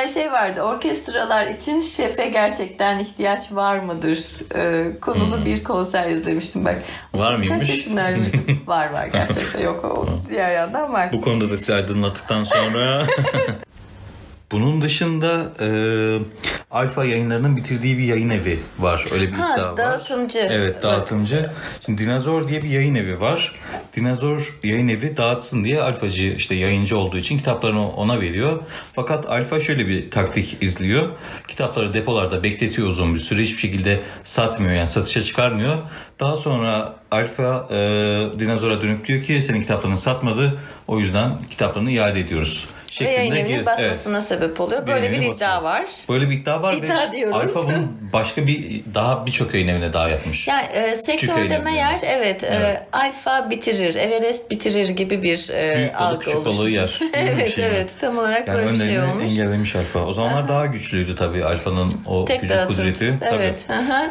[0.05, 4.19] E, şey vardı orkestralar için şefe gerçekten ihtiyaç var mıdır?
[4.55, 6.83] E, konulu bir konser izlemiştim bak.
[7.13, 7.21] Hmm.
[7.21, 7.69] Var Kaç mıymış?
[7.69, 8.27] yaşındaydım?
[8.67, 11.13] var var gerçekten yok o diğer yandan var.
[11.13, 13.07] Bu konuda da sizi aydınlattıktan sonra
[14.55, 15.69] Bunun dışında e,
[16.71, 19.05] Alfa yayınlarının bitirdiği bir yayın evi var.
[19.13, 19.77] Öyle bir Ha, iddia var.
[19.77, 20.39] dağıtımcı.
[20.51, 21.51] Evet dağıtımcı.
[21.87, 23.53] Şimdi Dinozor diye bir yayın evi var.
[23.97, 28.63] Dinozor yayın evi dağıtsın diye Alfacı işte yayıncı olduğu için kitaplarını ona veriyor.
[28.93, 31.09] Fakat Alfa şöyle bir taktik izliyor.
[31.49, 33.43] Kitapları depolarda bekletiyor uzun bir süre.
[33.43, 35.79] Hiçbir şekilde satmıyor yani satışa çıkarmıyor.
[36.21, 37.75] Daha sonra Alfa e,
[38.39, 40.59] Dinozor'a dönüp diyor ki senin kitaplarını satmadı.
[40.89, 42.69] O yüzden kitaplarını iade ediyoruz.
[43.01, 44.87] Yayın şeklinde evinin gir- batmasına sebep oluyor.
[44.87, 45.63] Böyle bir yayın iddia batıyor.
[45.63, 45.85] var.
[46.09, 47.43] Böyle bir iddia var İddia ve diyoruz.
[47.43, 50.49] Alfa bunun başka bir daha birçok yayın evine daha yapmış.
[50.49, 52.07] Yani e, sektörde yayın meğer evleri.
[52.07, 52.83] evet, e, Evet.
[52.93, 56.45] alfa bitirir, Everest bitirir gibi bir e, Büyük algı oluştu.
[56.45, 56.99] balığı yer.
[57.15, 59.33] evet şey evet tam olarak Yani böyle bir şey olmuş.
[59.33, 59.99] engellemiş Alfa.
[60.05, 62.75] O zamanlar daha güçlüydü tabii Alfa'nın o Tek gücü dağıtım.
[62.77, 63.15] kudreti.
[63.21, 63.35] Tabii.
[63.43, 63.65] Evet.
[63.71, 64.11] aha.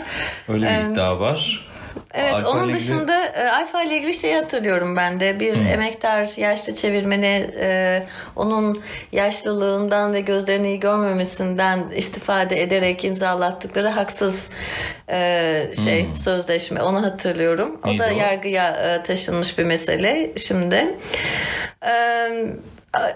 [0.50, 1.68] Öyle bir iddia var.
[2.14, 5.40] Evet Alfa onun ilgili- dışında e, Alfa ile ilgili şeyi hatırlıyorum ben de.
[5.40, 8.04] Bir emektar yaşlı çevirmeni e,
[8.36, 14.50] onun yaşlılığından ve gözlerini iyi görmemesinden istifade ederek imzalattıkları haksız
[15.10, 17.80] e, şey sözleşme onu hatırlıyorum.
[17.86, 18.20] O Neydi da o?
[18.20, 20.96] yargıya e, taşınmış bir mesele şimdi.
[21.86, 21.92] E,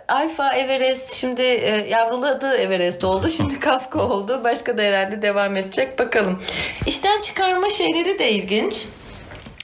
[0.08, 3.30] Alfa Everest şimdi e, yavruladığı Everest oldu.
[3.30, 4.42] Şimdi Kafka oldu.
[4.44, 6.00] Başka da herhalde devam edecek.
[6.00, 6.44] Bakalım.
[6.86, 8.86] İşten çıkarma şeyleri de ilginç.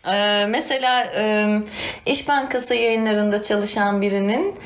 [0.08, 1.48] Ee, mesela e,
[2.06, 4.60] İş Bankası yayınlarında çalışan birinin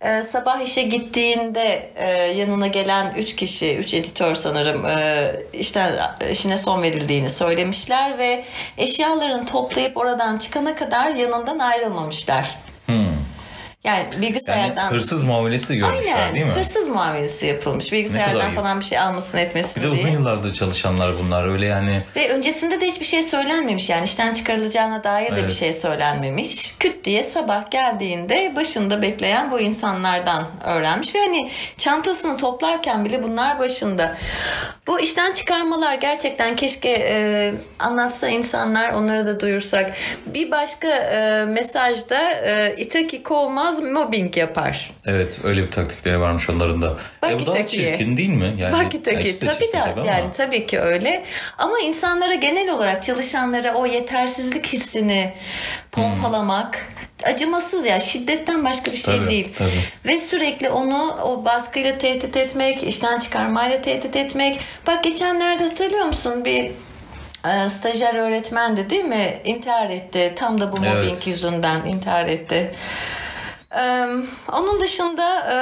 [0.00, 6.56] e, sabah işe gittiğinde e, yanına gelen 3 kişi, 3 editör sanırım e, işten işine
[6.56, 8.44] son verildiğini söylemişler ve
[8.78, 12.58] eşyalarını toplayıp oradan çıkana kadar yanından ayrılmamışlar.
[13.84, 16.34] Yani Yani bilgisayardan hırsız muamelesi görmüşler Aynen.
[16.34, 16.52] değil mi?
[16.52, 17.92] Hırsız muamelesi yapılmış.
[17.92, 20.00] Bilgisayardan falan bir şey almasın etmesin Bir de diye.
[20.04, 21.48] uzun yıllardır çalışanlar bunlar.
[21.48, 23.88] Öyle yani Ve öncesinde de hiçbir şey söylenmemiş.
[23.88, 25.48] Yani işten çıkarılacağına dair de Evet.
[25.48, 26.74] bir şey söylenmemiş.
[26.78, 31.14] Küt diye sabah geldiğinde başında bekleyen bu insanlardan öğrenmiş.
[31.14, 34.16] Ve hani çantasını toplarken bile bunlar başında.
[34.86, 39.92] Bu işten çıkarmalar gerçekten keşke e, anlatsa insanlar onları da duyursak.
[40.26, 43.22] Bir başka e, mesajda e, Itaki
[43.70, 44.90] kovmaz mobbing yapar.
[45.06, 46.96] evet öyle bir taktikleri varmış onların da.
[47.22, 47.90] Bak e bu Itaki'ye.
[47.90, 48.54] çirkin değil mi?
[48.58, 51.24] Yani Bak Itaki ikisi de tabii de tabii yani tabii ki öyle.
[51.58, 55.32] Ama insanlara genel olarak çalışanlara o yetersizlik hissini
[55.92, 56.86] pompalamak
[57.24, 59.48] acımasız ya şiddetten başka bir şey Tabii, değil.
[59.58, 59.84] tabii.
[60.06, 64.58] Ve sürekli onu o baskıyla tehdit etmek, işten çıkarmayla tehdit etmek.
[64.86, 66.70] Bak geçenlerde hatırlıyor musun bir
[67.48, 69.40] e, stajyer öğretmendi değil mi?
[69.44, 70.32] İntihar etti.
[70.36, 70.94] Tam da bu Evet.
[70.94, 72.74] mobbing yüzünden intihar etti.
[73.78, 74.06] Ee,
[74.52, 75.54] onun dışında e,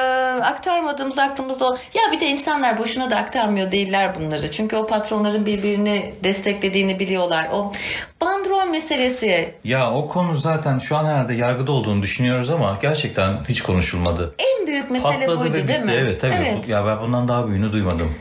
[0.43, 4.51] aktarmadığımız aklımızda ol- ya bir de insanlar boşuna da aktarmıyor değiller bunları.
[4.51, 7.49] Çünkü o patronların birbirini desteklediğini biliyorlar.
[7.53, 7.73] O
[8.21, 13.63] bandrol meselesi Ya o konu zaten şu an herhalde yargıda olduğunu düşünüyoruz ama gerçekten hiç
[13.63, 14.35] konuşulmadı.
[14.39, 15.69] en büyük mesele Patladı buydu bitti.
[15.69, 15.93] değil mi?
[15.99, 16.35] Evet tabii.
[16.35, 16.69] Evet.
[16.69, 18.15] Ya ben bundan daha büyüğünü duymadım.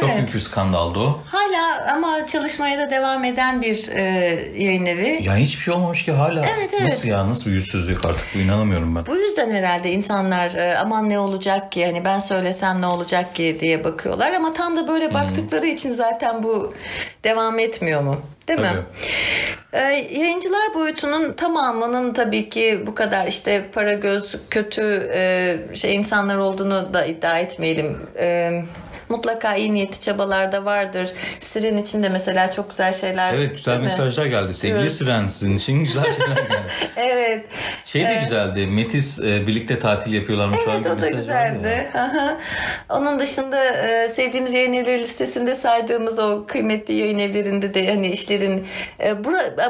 [0.00, 0.16] Çok Evet.
[0.18, 1.20] büyük bir skandaldı o.
[1.26, 4.02] Hala ama çalışmaya da devam eden bir e,
[4.56, 5.18] yayın evi.
[5.22, 6.46] Ya hiçbir şey olmamış ki hala.
[6.58, 6.88] Evet, evet.
[6.88, 9.06] Nasıl ya nasıl bir yüzsüzlük artık bu inanamıyorum ben.
[9.06, 13.56] Bu yüzden herhalde insanlar e, aman ne olacak ki hani ben söylesem ne olacak ki
[13.60, 16.72] diye bakıyorlar ama tam da böyle baktıkları için zaten bu
[17.24, 18.20] devam etmiyor mu?
[18.48, 18.66] Değil mi?
[18.66, 18.82] Tabii.
[19.84, 26.36] Ee, yayıncılar boyutunun tamamının tabii ki bu kadar işte para göz kötü e, şey insanlar
[26.36, 27.98] olduğunu da iddia etmeyelim.
[28.18, 28.52] E,
[29.08, 31.10] mutlaka iyi niyetli çabalar da vardır.
[31.40, 33.34] Siren için de mesela çok güzel şeyler.
[33.34, 33.86] Evet güzel değil mi?
[33.86, 34.54] mesajlar geldi.
[34.54, 34.92] Sevgili Evet.
[34.92, 36.62] Siren sizin için güzel şeyler geldi.
[36.96, 37.44] Evet.
[37.84, 38.66] Şey de güzeldi.
[38.66, 40.58] Metis e, birlikte tatil yapıyorlarmış.
[40.68, 41.90] Evet o da güzeldi.
[42.90, 48.66] Onun dışında e, sevdiğimiz yayın evleri listesinde saydığımız o kıymetli yayın evlerinde de hani işlerin
[49.02, 49.24] e,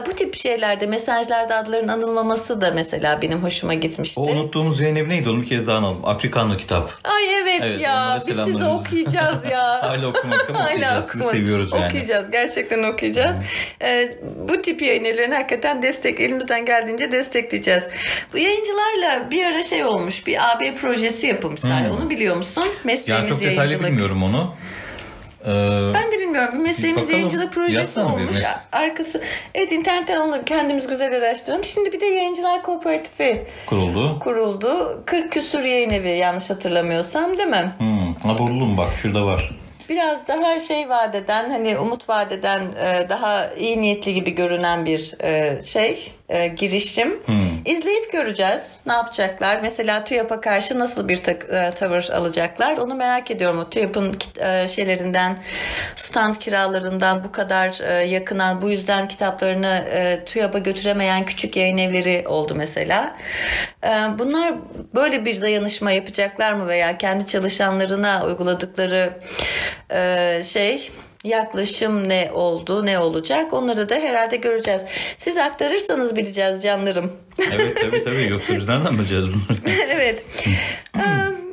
[0.07, 4.21] bu tip şeylerde mesajlarda adların anılmaması da mesela benim hoşuma gitmişti.
[4.21, 5.31] O unuttuğumuz yayın evi neydi?
[5.31, 6.05] Onu bir kez daha analım.
[6.05, 6.93] Afrikanlı kitap.
[7.05, 8.85] Ay evet, Evet, ya biz sizi selamlarımızı-
[9.29, 9.83] okuyacağız ya.
[9.83, 11.05] Hala okumadık ama okuyacağız.
[11.05, 11.41] Sizi okumadık.
[11.41, 11.87] seviyoruz yani.
[11.87, 13.37] Okuyacağız gerçekten okuyacağız.
[13.83, 14.09] Ee,
[14.49, 17.85] bu tip yayın evlerini hakikaten destek elimizden geldiğince destekleyeceğiz.
[18.33, 21.91] Bu yayıncılarla bir ara şey olmuş bir AB projesi yapılmışlar.
[21.91, 22.63] Onu biliyor musun?
[22.63, 23.37] Yani Mesleğimiz Hmm.
[23.37, 23.87] çok detaylı yayıncılık.
[23.87, 24.55] bilmiyorum onu.
[25.45, 25.49] Ee,
[25.95, 26.63] Ben de bilmiyorum.
[26.63, 27.17] Mesleğimiz bakalım.
[27.19, 28.37] yayıncılık projesi olmuş.
[28.41, 29.23] mes- Arkası
[29.55, 31.65] evet internetten onu kendimiz güzel araştıralım.
[31.65, 34.19] Şimdi bir de yayıncılar kooperatifi kuruldu.
[34.19, 35.03] kuruldu.
[35.07, 37.73] 40 küsur yayın evi yanlış hatırlamıyorsam değil mi?
[37.79, 38.15] Hmm.
[38.15, 39.51] Ha buldum bak şurada var.
[39.89, 45.63] Biraz daha şey vadeden hani umut vadeden e, daha iyi niyetli gibi görünen bir e,
[45.63, 47.23] şey e, girişim.
[47.65, 48.79] İzleyip göreceğiz.
[48.87, 49.61] Ne yapacaklar?
[49.63, 52.77] Mesela TÜYAP'a karşı nasıl bir tak- e, tavır alacaklar?
[52.77, 53.59] Onu merak ediyorum.
[53.59, 55.39] O TÜYAP'ın e, şeylerinden,
[55.97, 62.25] stand kiralarından bu kadar e, yakına, bu yüzden kitaplarını e, TÜYAP'a götüremeyen küçük yayın evleri
[62.29, 63.17] oldu mesela.
[63.85, 64.55] E, Bunlar
[64.95, 69.13] böyle bir dayanışma yapacaklar mı veya kendi çalışanlarına uyguladıkları
[69.91, 70.91] e, şey
[71.25, 74.83] yaklaşım ne oldu, ne olacak onları da herhalde göreceğiz.
[75.19, 77.13] Siz aktarırsanız bileceğiz canlarım.
[77.53, 79.77] Evet tabii tabii yoksa biz nereden bileceğiz bunları?
[79.89, 80.23] evet.
[80.97, 81.01] Ee,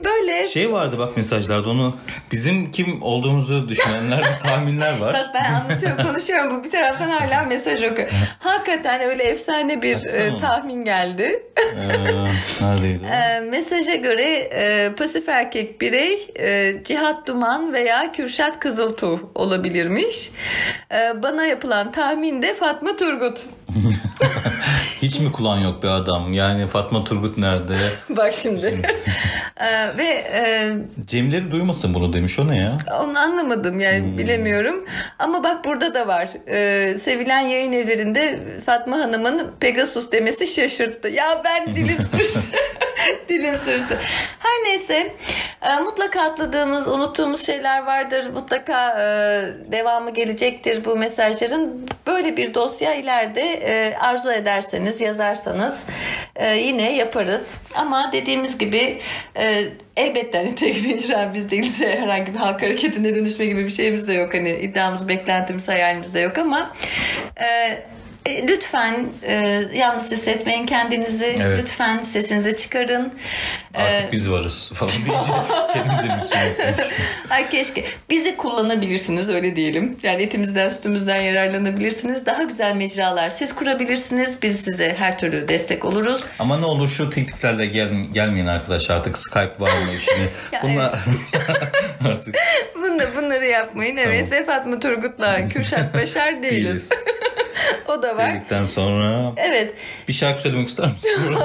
[0.03, 1.95] Böyle Şey vardı bak mesajlarda onu
[2.31, 5.13] bizim kim olduğumuzu düşünenler tahminler var.
[5.21, 6.59] Bak ben anlatıyorum, konuşuyorum.
[6.59, 8.09] Bu bir taraftan hala mesaj okuyor.
[8.39, 11.43] Hakikaten öyle efsane bir e, tahmin geldi.
[11.57, 12.11] Ee?
[13.11, 20.31] E, mesaja göre e, pasif erkek birey e, Cihat Duman veya Kürşat Kızıltuğ olabilirmiş.
[20.91, 23.45] E, bana yapılan tahmin de Fatma Turgut.
[25.01, 26.33] Hiç mi kulağın yok be adam?
[26.33, 27.75] Yani Fatma Turgut nerede?
[28.09, 28.81] Bak şimdi.
[29.61, 30.71] E, ve e,
[31.07, 32.77] Cemleri duymasın bunu demiş o ne ya?
[32.99, 34.17] Onu anlamadım yani Hmm.
[34.17, 34.85] bilemiyorum.
[35.19, 36.29] Ama bak burada da var.
[36.47, 41.07] Ee, sevilen yayın evlerinde Fatma Hanım'ın Pegasus demesi şaşırttı.
[41.07, 42.39] Ya ben dilim sürçtü.
[43.29, 43.97] dilim sürçtü.
[44.39, 45.15] Her neyse
[45.61, 48.25] e, mutlaka atladığımız, unuttuğumuz şeyler vardır.
[48.33, 49.03] Mutlaka e,
[49.71, 51.87] devamı gelecektir bu mesajların.
[52.07, 55.83] Böyle bir dosya ileride e, arzu ederseniz, yazarsanız
[56.35, 57.53] e, yine yaparız.
[57.75, 59.01] Ama dediğimiz gibi
[59.35, 59.63] e,
[59.97, 64.07] elbette hani tek icra biz değil de herhangi bir halk hareketine dönüşme gibi bir şeyimiz
[64.07, 64.33] de yok.
[64.33, 66.75] Hani iddiamız, beklentimiz, hayalimiz de yok ama
[67.41, 67.77] e,
[68.25, 69.33] e, lütfen e,
[69.73, 71.37] yalnız hissetmeyin kendinizi.
[71.41, 71.59] Evet.
[71.61, 73.13] Lütfen sesinizi çıkarın.
[73.75, 74.91] Artık biz varız falan
[75.73, 76.81] kendimize misyon yapıyormuş.
[77.29, 77.83] Ay keşke.
[78.09, 79.97] Bizi kullanabilirsiniz öyle diyelim.
[80.03, 82.25] Yani etimizden sütümüzden yararlanabilirsiniz.
[82.25, 84.37] Daha güzel mecralar siz kurabilirsiniz.
[84.43, 86.23] Biz size her türlü destek oluruz.
[86.39, 89.91] Ama ne olur şu tekliflerle gel, gelmeyin arkadaşlar artık Skype var mı.
[90.51, 90.91] Ya Bunlar
[92.05, 92.35] artık
[92.75, 93.97] Bunları, bunları yapmayın.
[93.97, 96.65] Evet ve Fatma Turgut'la Kürşat Başar değiliz.
[96.65, 96.89] değiliz.
[97.87, 98.33] o da var.
[98.35, 99.73] Dedikten sonra Evet.
[100.07, 101.09] bir şarkı söylemek ister misin?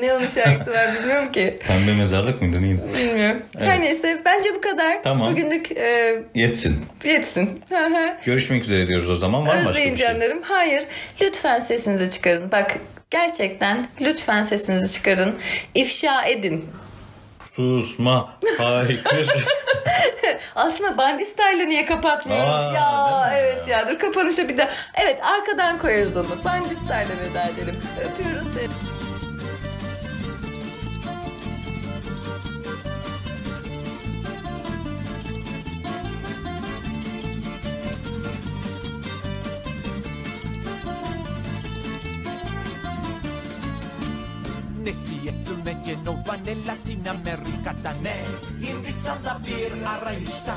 [0.00, 1.58] Ne onun şarkısı var bilmiyorum ki.
[1.66, 2.80] Pembe mezarlık mıydı neydi?
[2.98, 3.42] Bilmiyorum.
[3.58, 3.68] Evet.
[3.68, 5.02] Her neyse bence bu kadar.
[5.02, 5.32] Tamam.
[5.32, 6.76] Bugünlük e, Yetsin.
[7.04, 7.60] yetsin.
[8.24, 9.46] Görüşmek üzere diyoruz o zaman.
[9.46, 9.94] Var mı başka bir şey?
[9.94, 10.42] canlarım.
[10.42, 10.84] Hayır.
[11.22, 12.52] Lütfen sesinizi çıkarın.
[12.52, 12.76] Bak
[13.10, 15.34] gerçekten lütfen sesinizi çıkarın.
[15.74, 16.64] İfşa edin.
[17.56, 19.28] Susma, haykır.
[20.54, 22.54] Aslında Bandistay'la niye kapatmıyoruz?
[22.54, 24.70] Aa, ya evet ya dur kapanışa bir daha.
[24.94, 26.26] Evet arkadan koyarız onu.
[26.44, 27.76] Bandistay'la veda edelim.
[28.00, 28.68] Öpüyoruz seni.
[44.84, 47.04] Ne Seattle ne Genova ne Latin
[47.64, 48.16] Amerika'da ne?
[48.66, 50.54] Hindistan'da bir arayışta.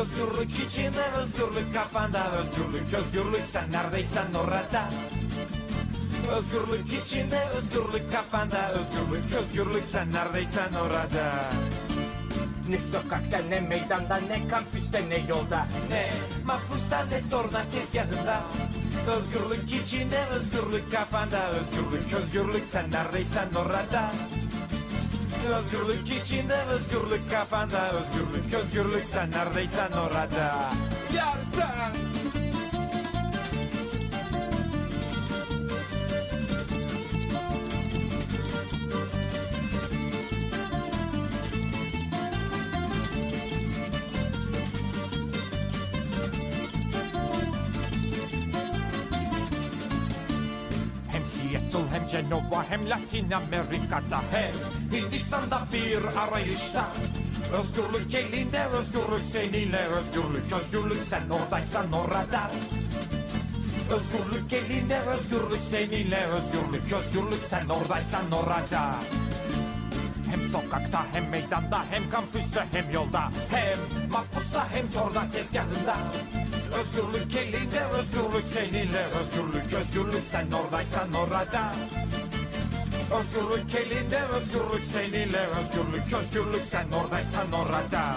[0.00, 2.30] Özgürlük içinde özgürlük kafanda.
[2.32, 4.84] Özgürlük özgürlük sen neredeysen orada.
[6.36, 8.70] Özgürlük içinde özgürlük kafanda.
[8.70, 11.44] Özgürlük özgürlük sen neredeysen orada.
[12.68, 15.66] Ne sokakta ne meydanda ne kampüste ne yolda.
[15.90, 16.10] Ne
[16.44, 18.40] mahpusta ne torna tezgahında.
[19.16, 21.48] Özgürlük içinde özgürlük kafanda.
[21.48, 24.12] Özgürlük özgürlük sen neredeysen orada
[25.48, 27.90] Özgürlük içinde özgürlük kafanda.
[27.90, 30.70] Özgürlük özgürlük sen neredeysen orada.
[31.16, 32.11] Yarsan Hem
[52.12, 54.20] Seattle hem Latin Amerika'da.
[54.30, 54.54] Hem
[54.92, 56.86] Hindistan'da bir arayışta.
[57.52, 59.86] Özgürlük elinde özgürlük seninle.
[59.86, 62.50] Özgürlük Özgürlük sen oradaysan orada.
[63.90, 66.26] Özgürlük elinde özgürlük seninle.
[66.26, 68.94] Özgürlük Özgürlük sen oradaysan orada.
[70.30, 73.28] Hem sokakta hem meydanda hem kampüste hem yolda.
[73.50, 73.78] Hem
[74.10, 75.96] mahpusta hem torda tezgahında
[76.80, 79.06] Özgürlük elinde özgürlük seninle.
[79.06, 81.72] Özgürlük Özgürlük sen oradaysan orada.
[83.18, 85.46] Özgürlük elinde özgürlük seninle.
[85.46, 88.16] Özgürlük Özgürlük sen oradaysan orada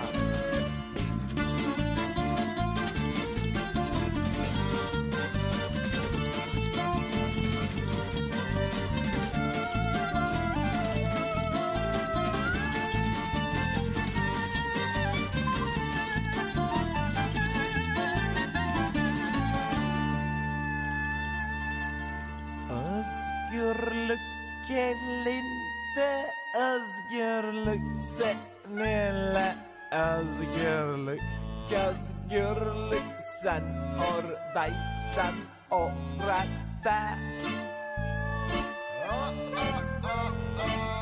[36.85, 37.17] orada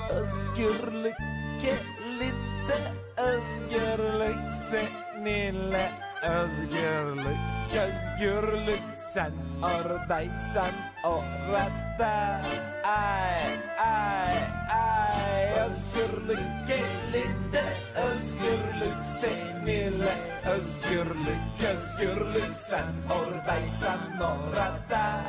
[0.10, 1.16] Özgürlük
[1.64, 2.78] elinde
[3.18, 5.92] özgürlük seninle.
[6.24, 7.38] Özgürlük
[7.74, 9.32] özgürlük sen
[9.62, 10.72] oradaysan
[11.04, 12.42] orada.
[12.84, 14.38] Ay ay
[14.70, 15.66] ay.
[15.66, 17.64] Özgürlük elinde
[17.96, 20.34] özgürlük seninle.
[20.46, 25.24] Özgürlük özgürlük sen oradaysan orada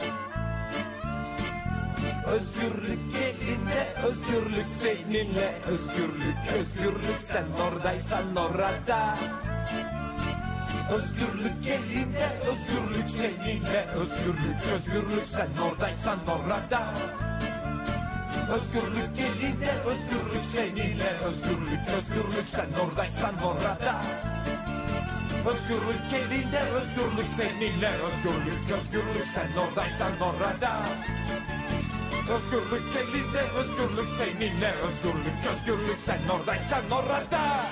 [2.35, 5.59] Özgürlük elinde, özgürlük seninle.
[5.67, 9.17] Özgürlük, özgürlük sen oradaysan orada.
[10.93, 13.87] Özgürlük elinde, özgürlük seninle.
[13.87, 16.83] Özgürlük, özgürlük sen oradaysan orada.
[18.55, 21.11] Özgürlük elinde, özgürlük seninle.
[21.27, 24.01] Özgürlük, özgürlük sen oradaysan orada.
[25.51, 27.91] Özgürlük elinde, özgürlük seninle.
[28.07, 30.71] Özgürlük, özgürlük sen oradaysan orada
[32.31, 37.65] Özgürlük elinde özgürlük seninle özgürlük Özgürlük sen oradaysan orada.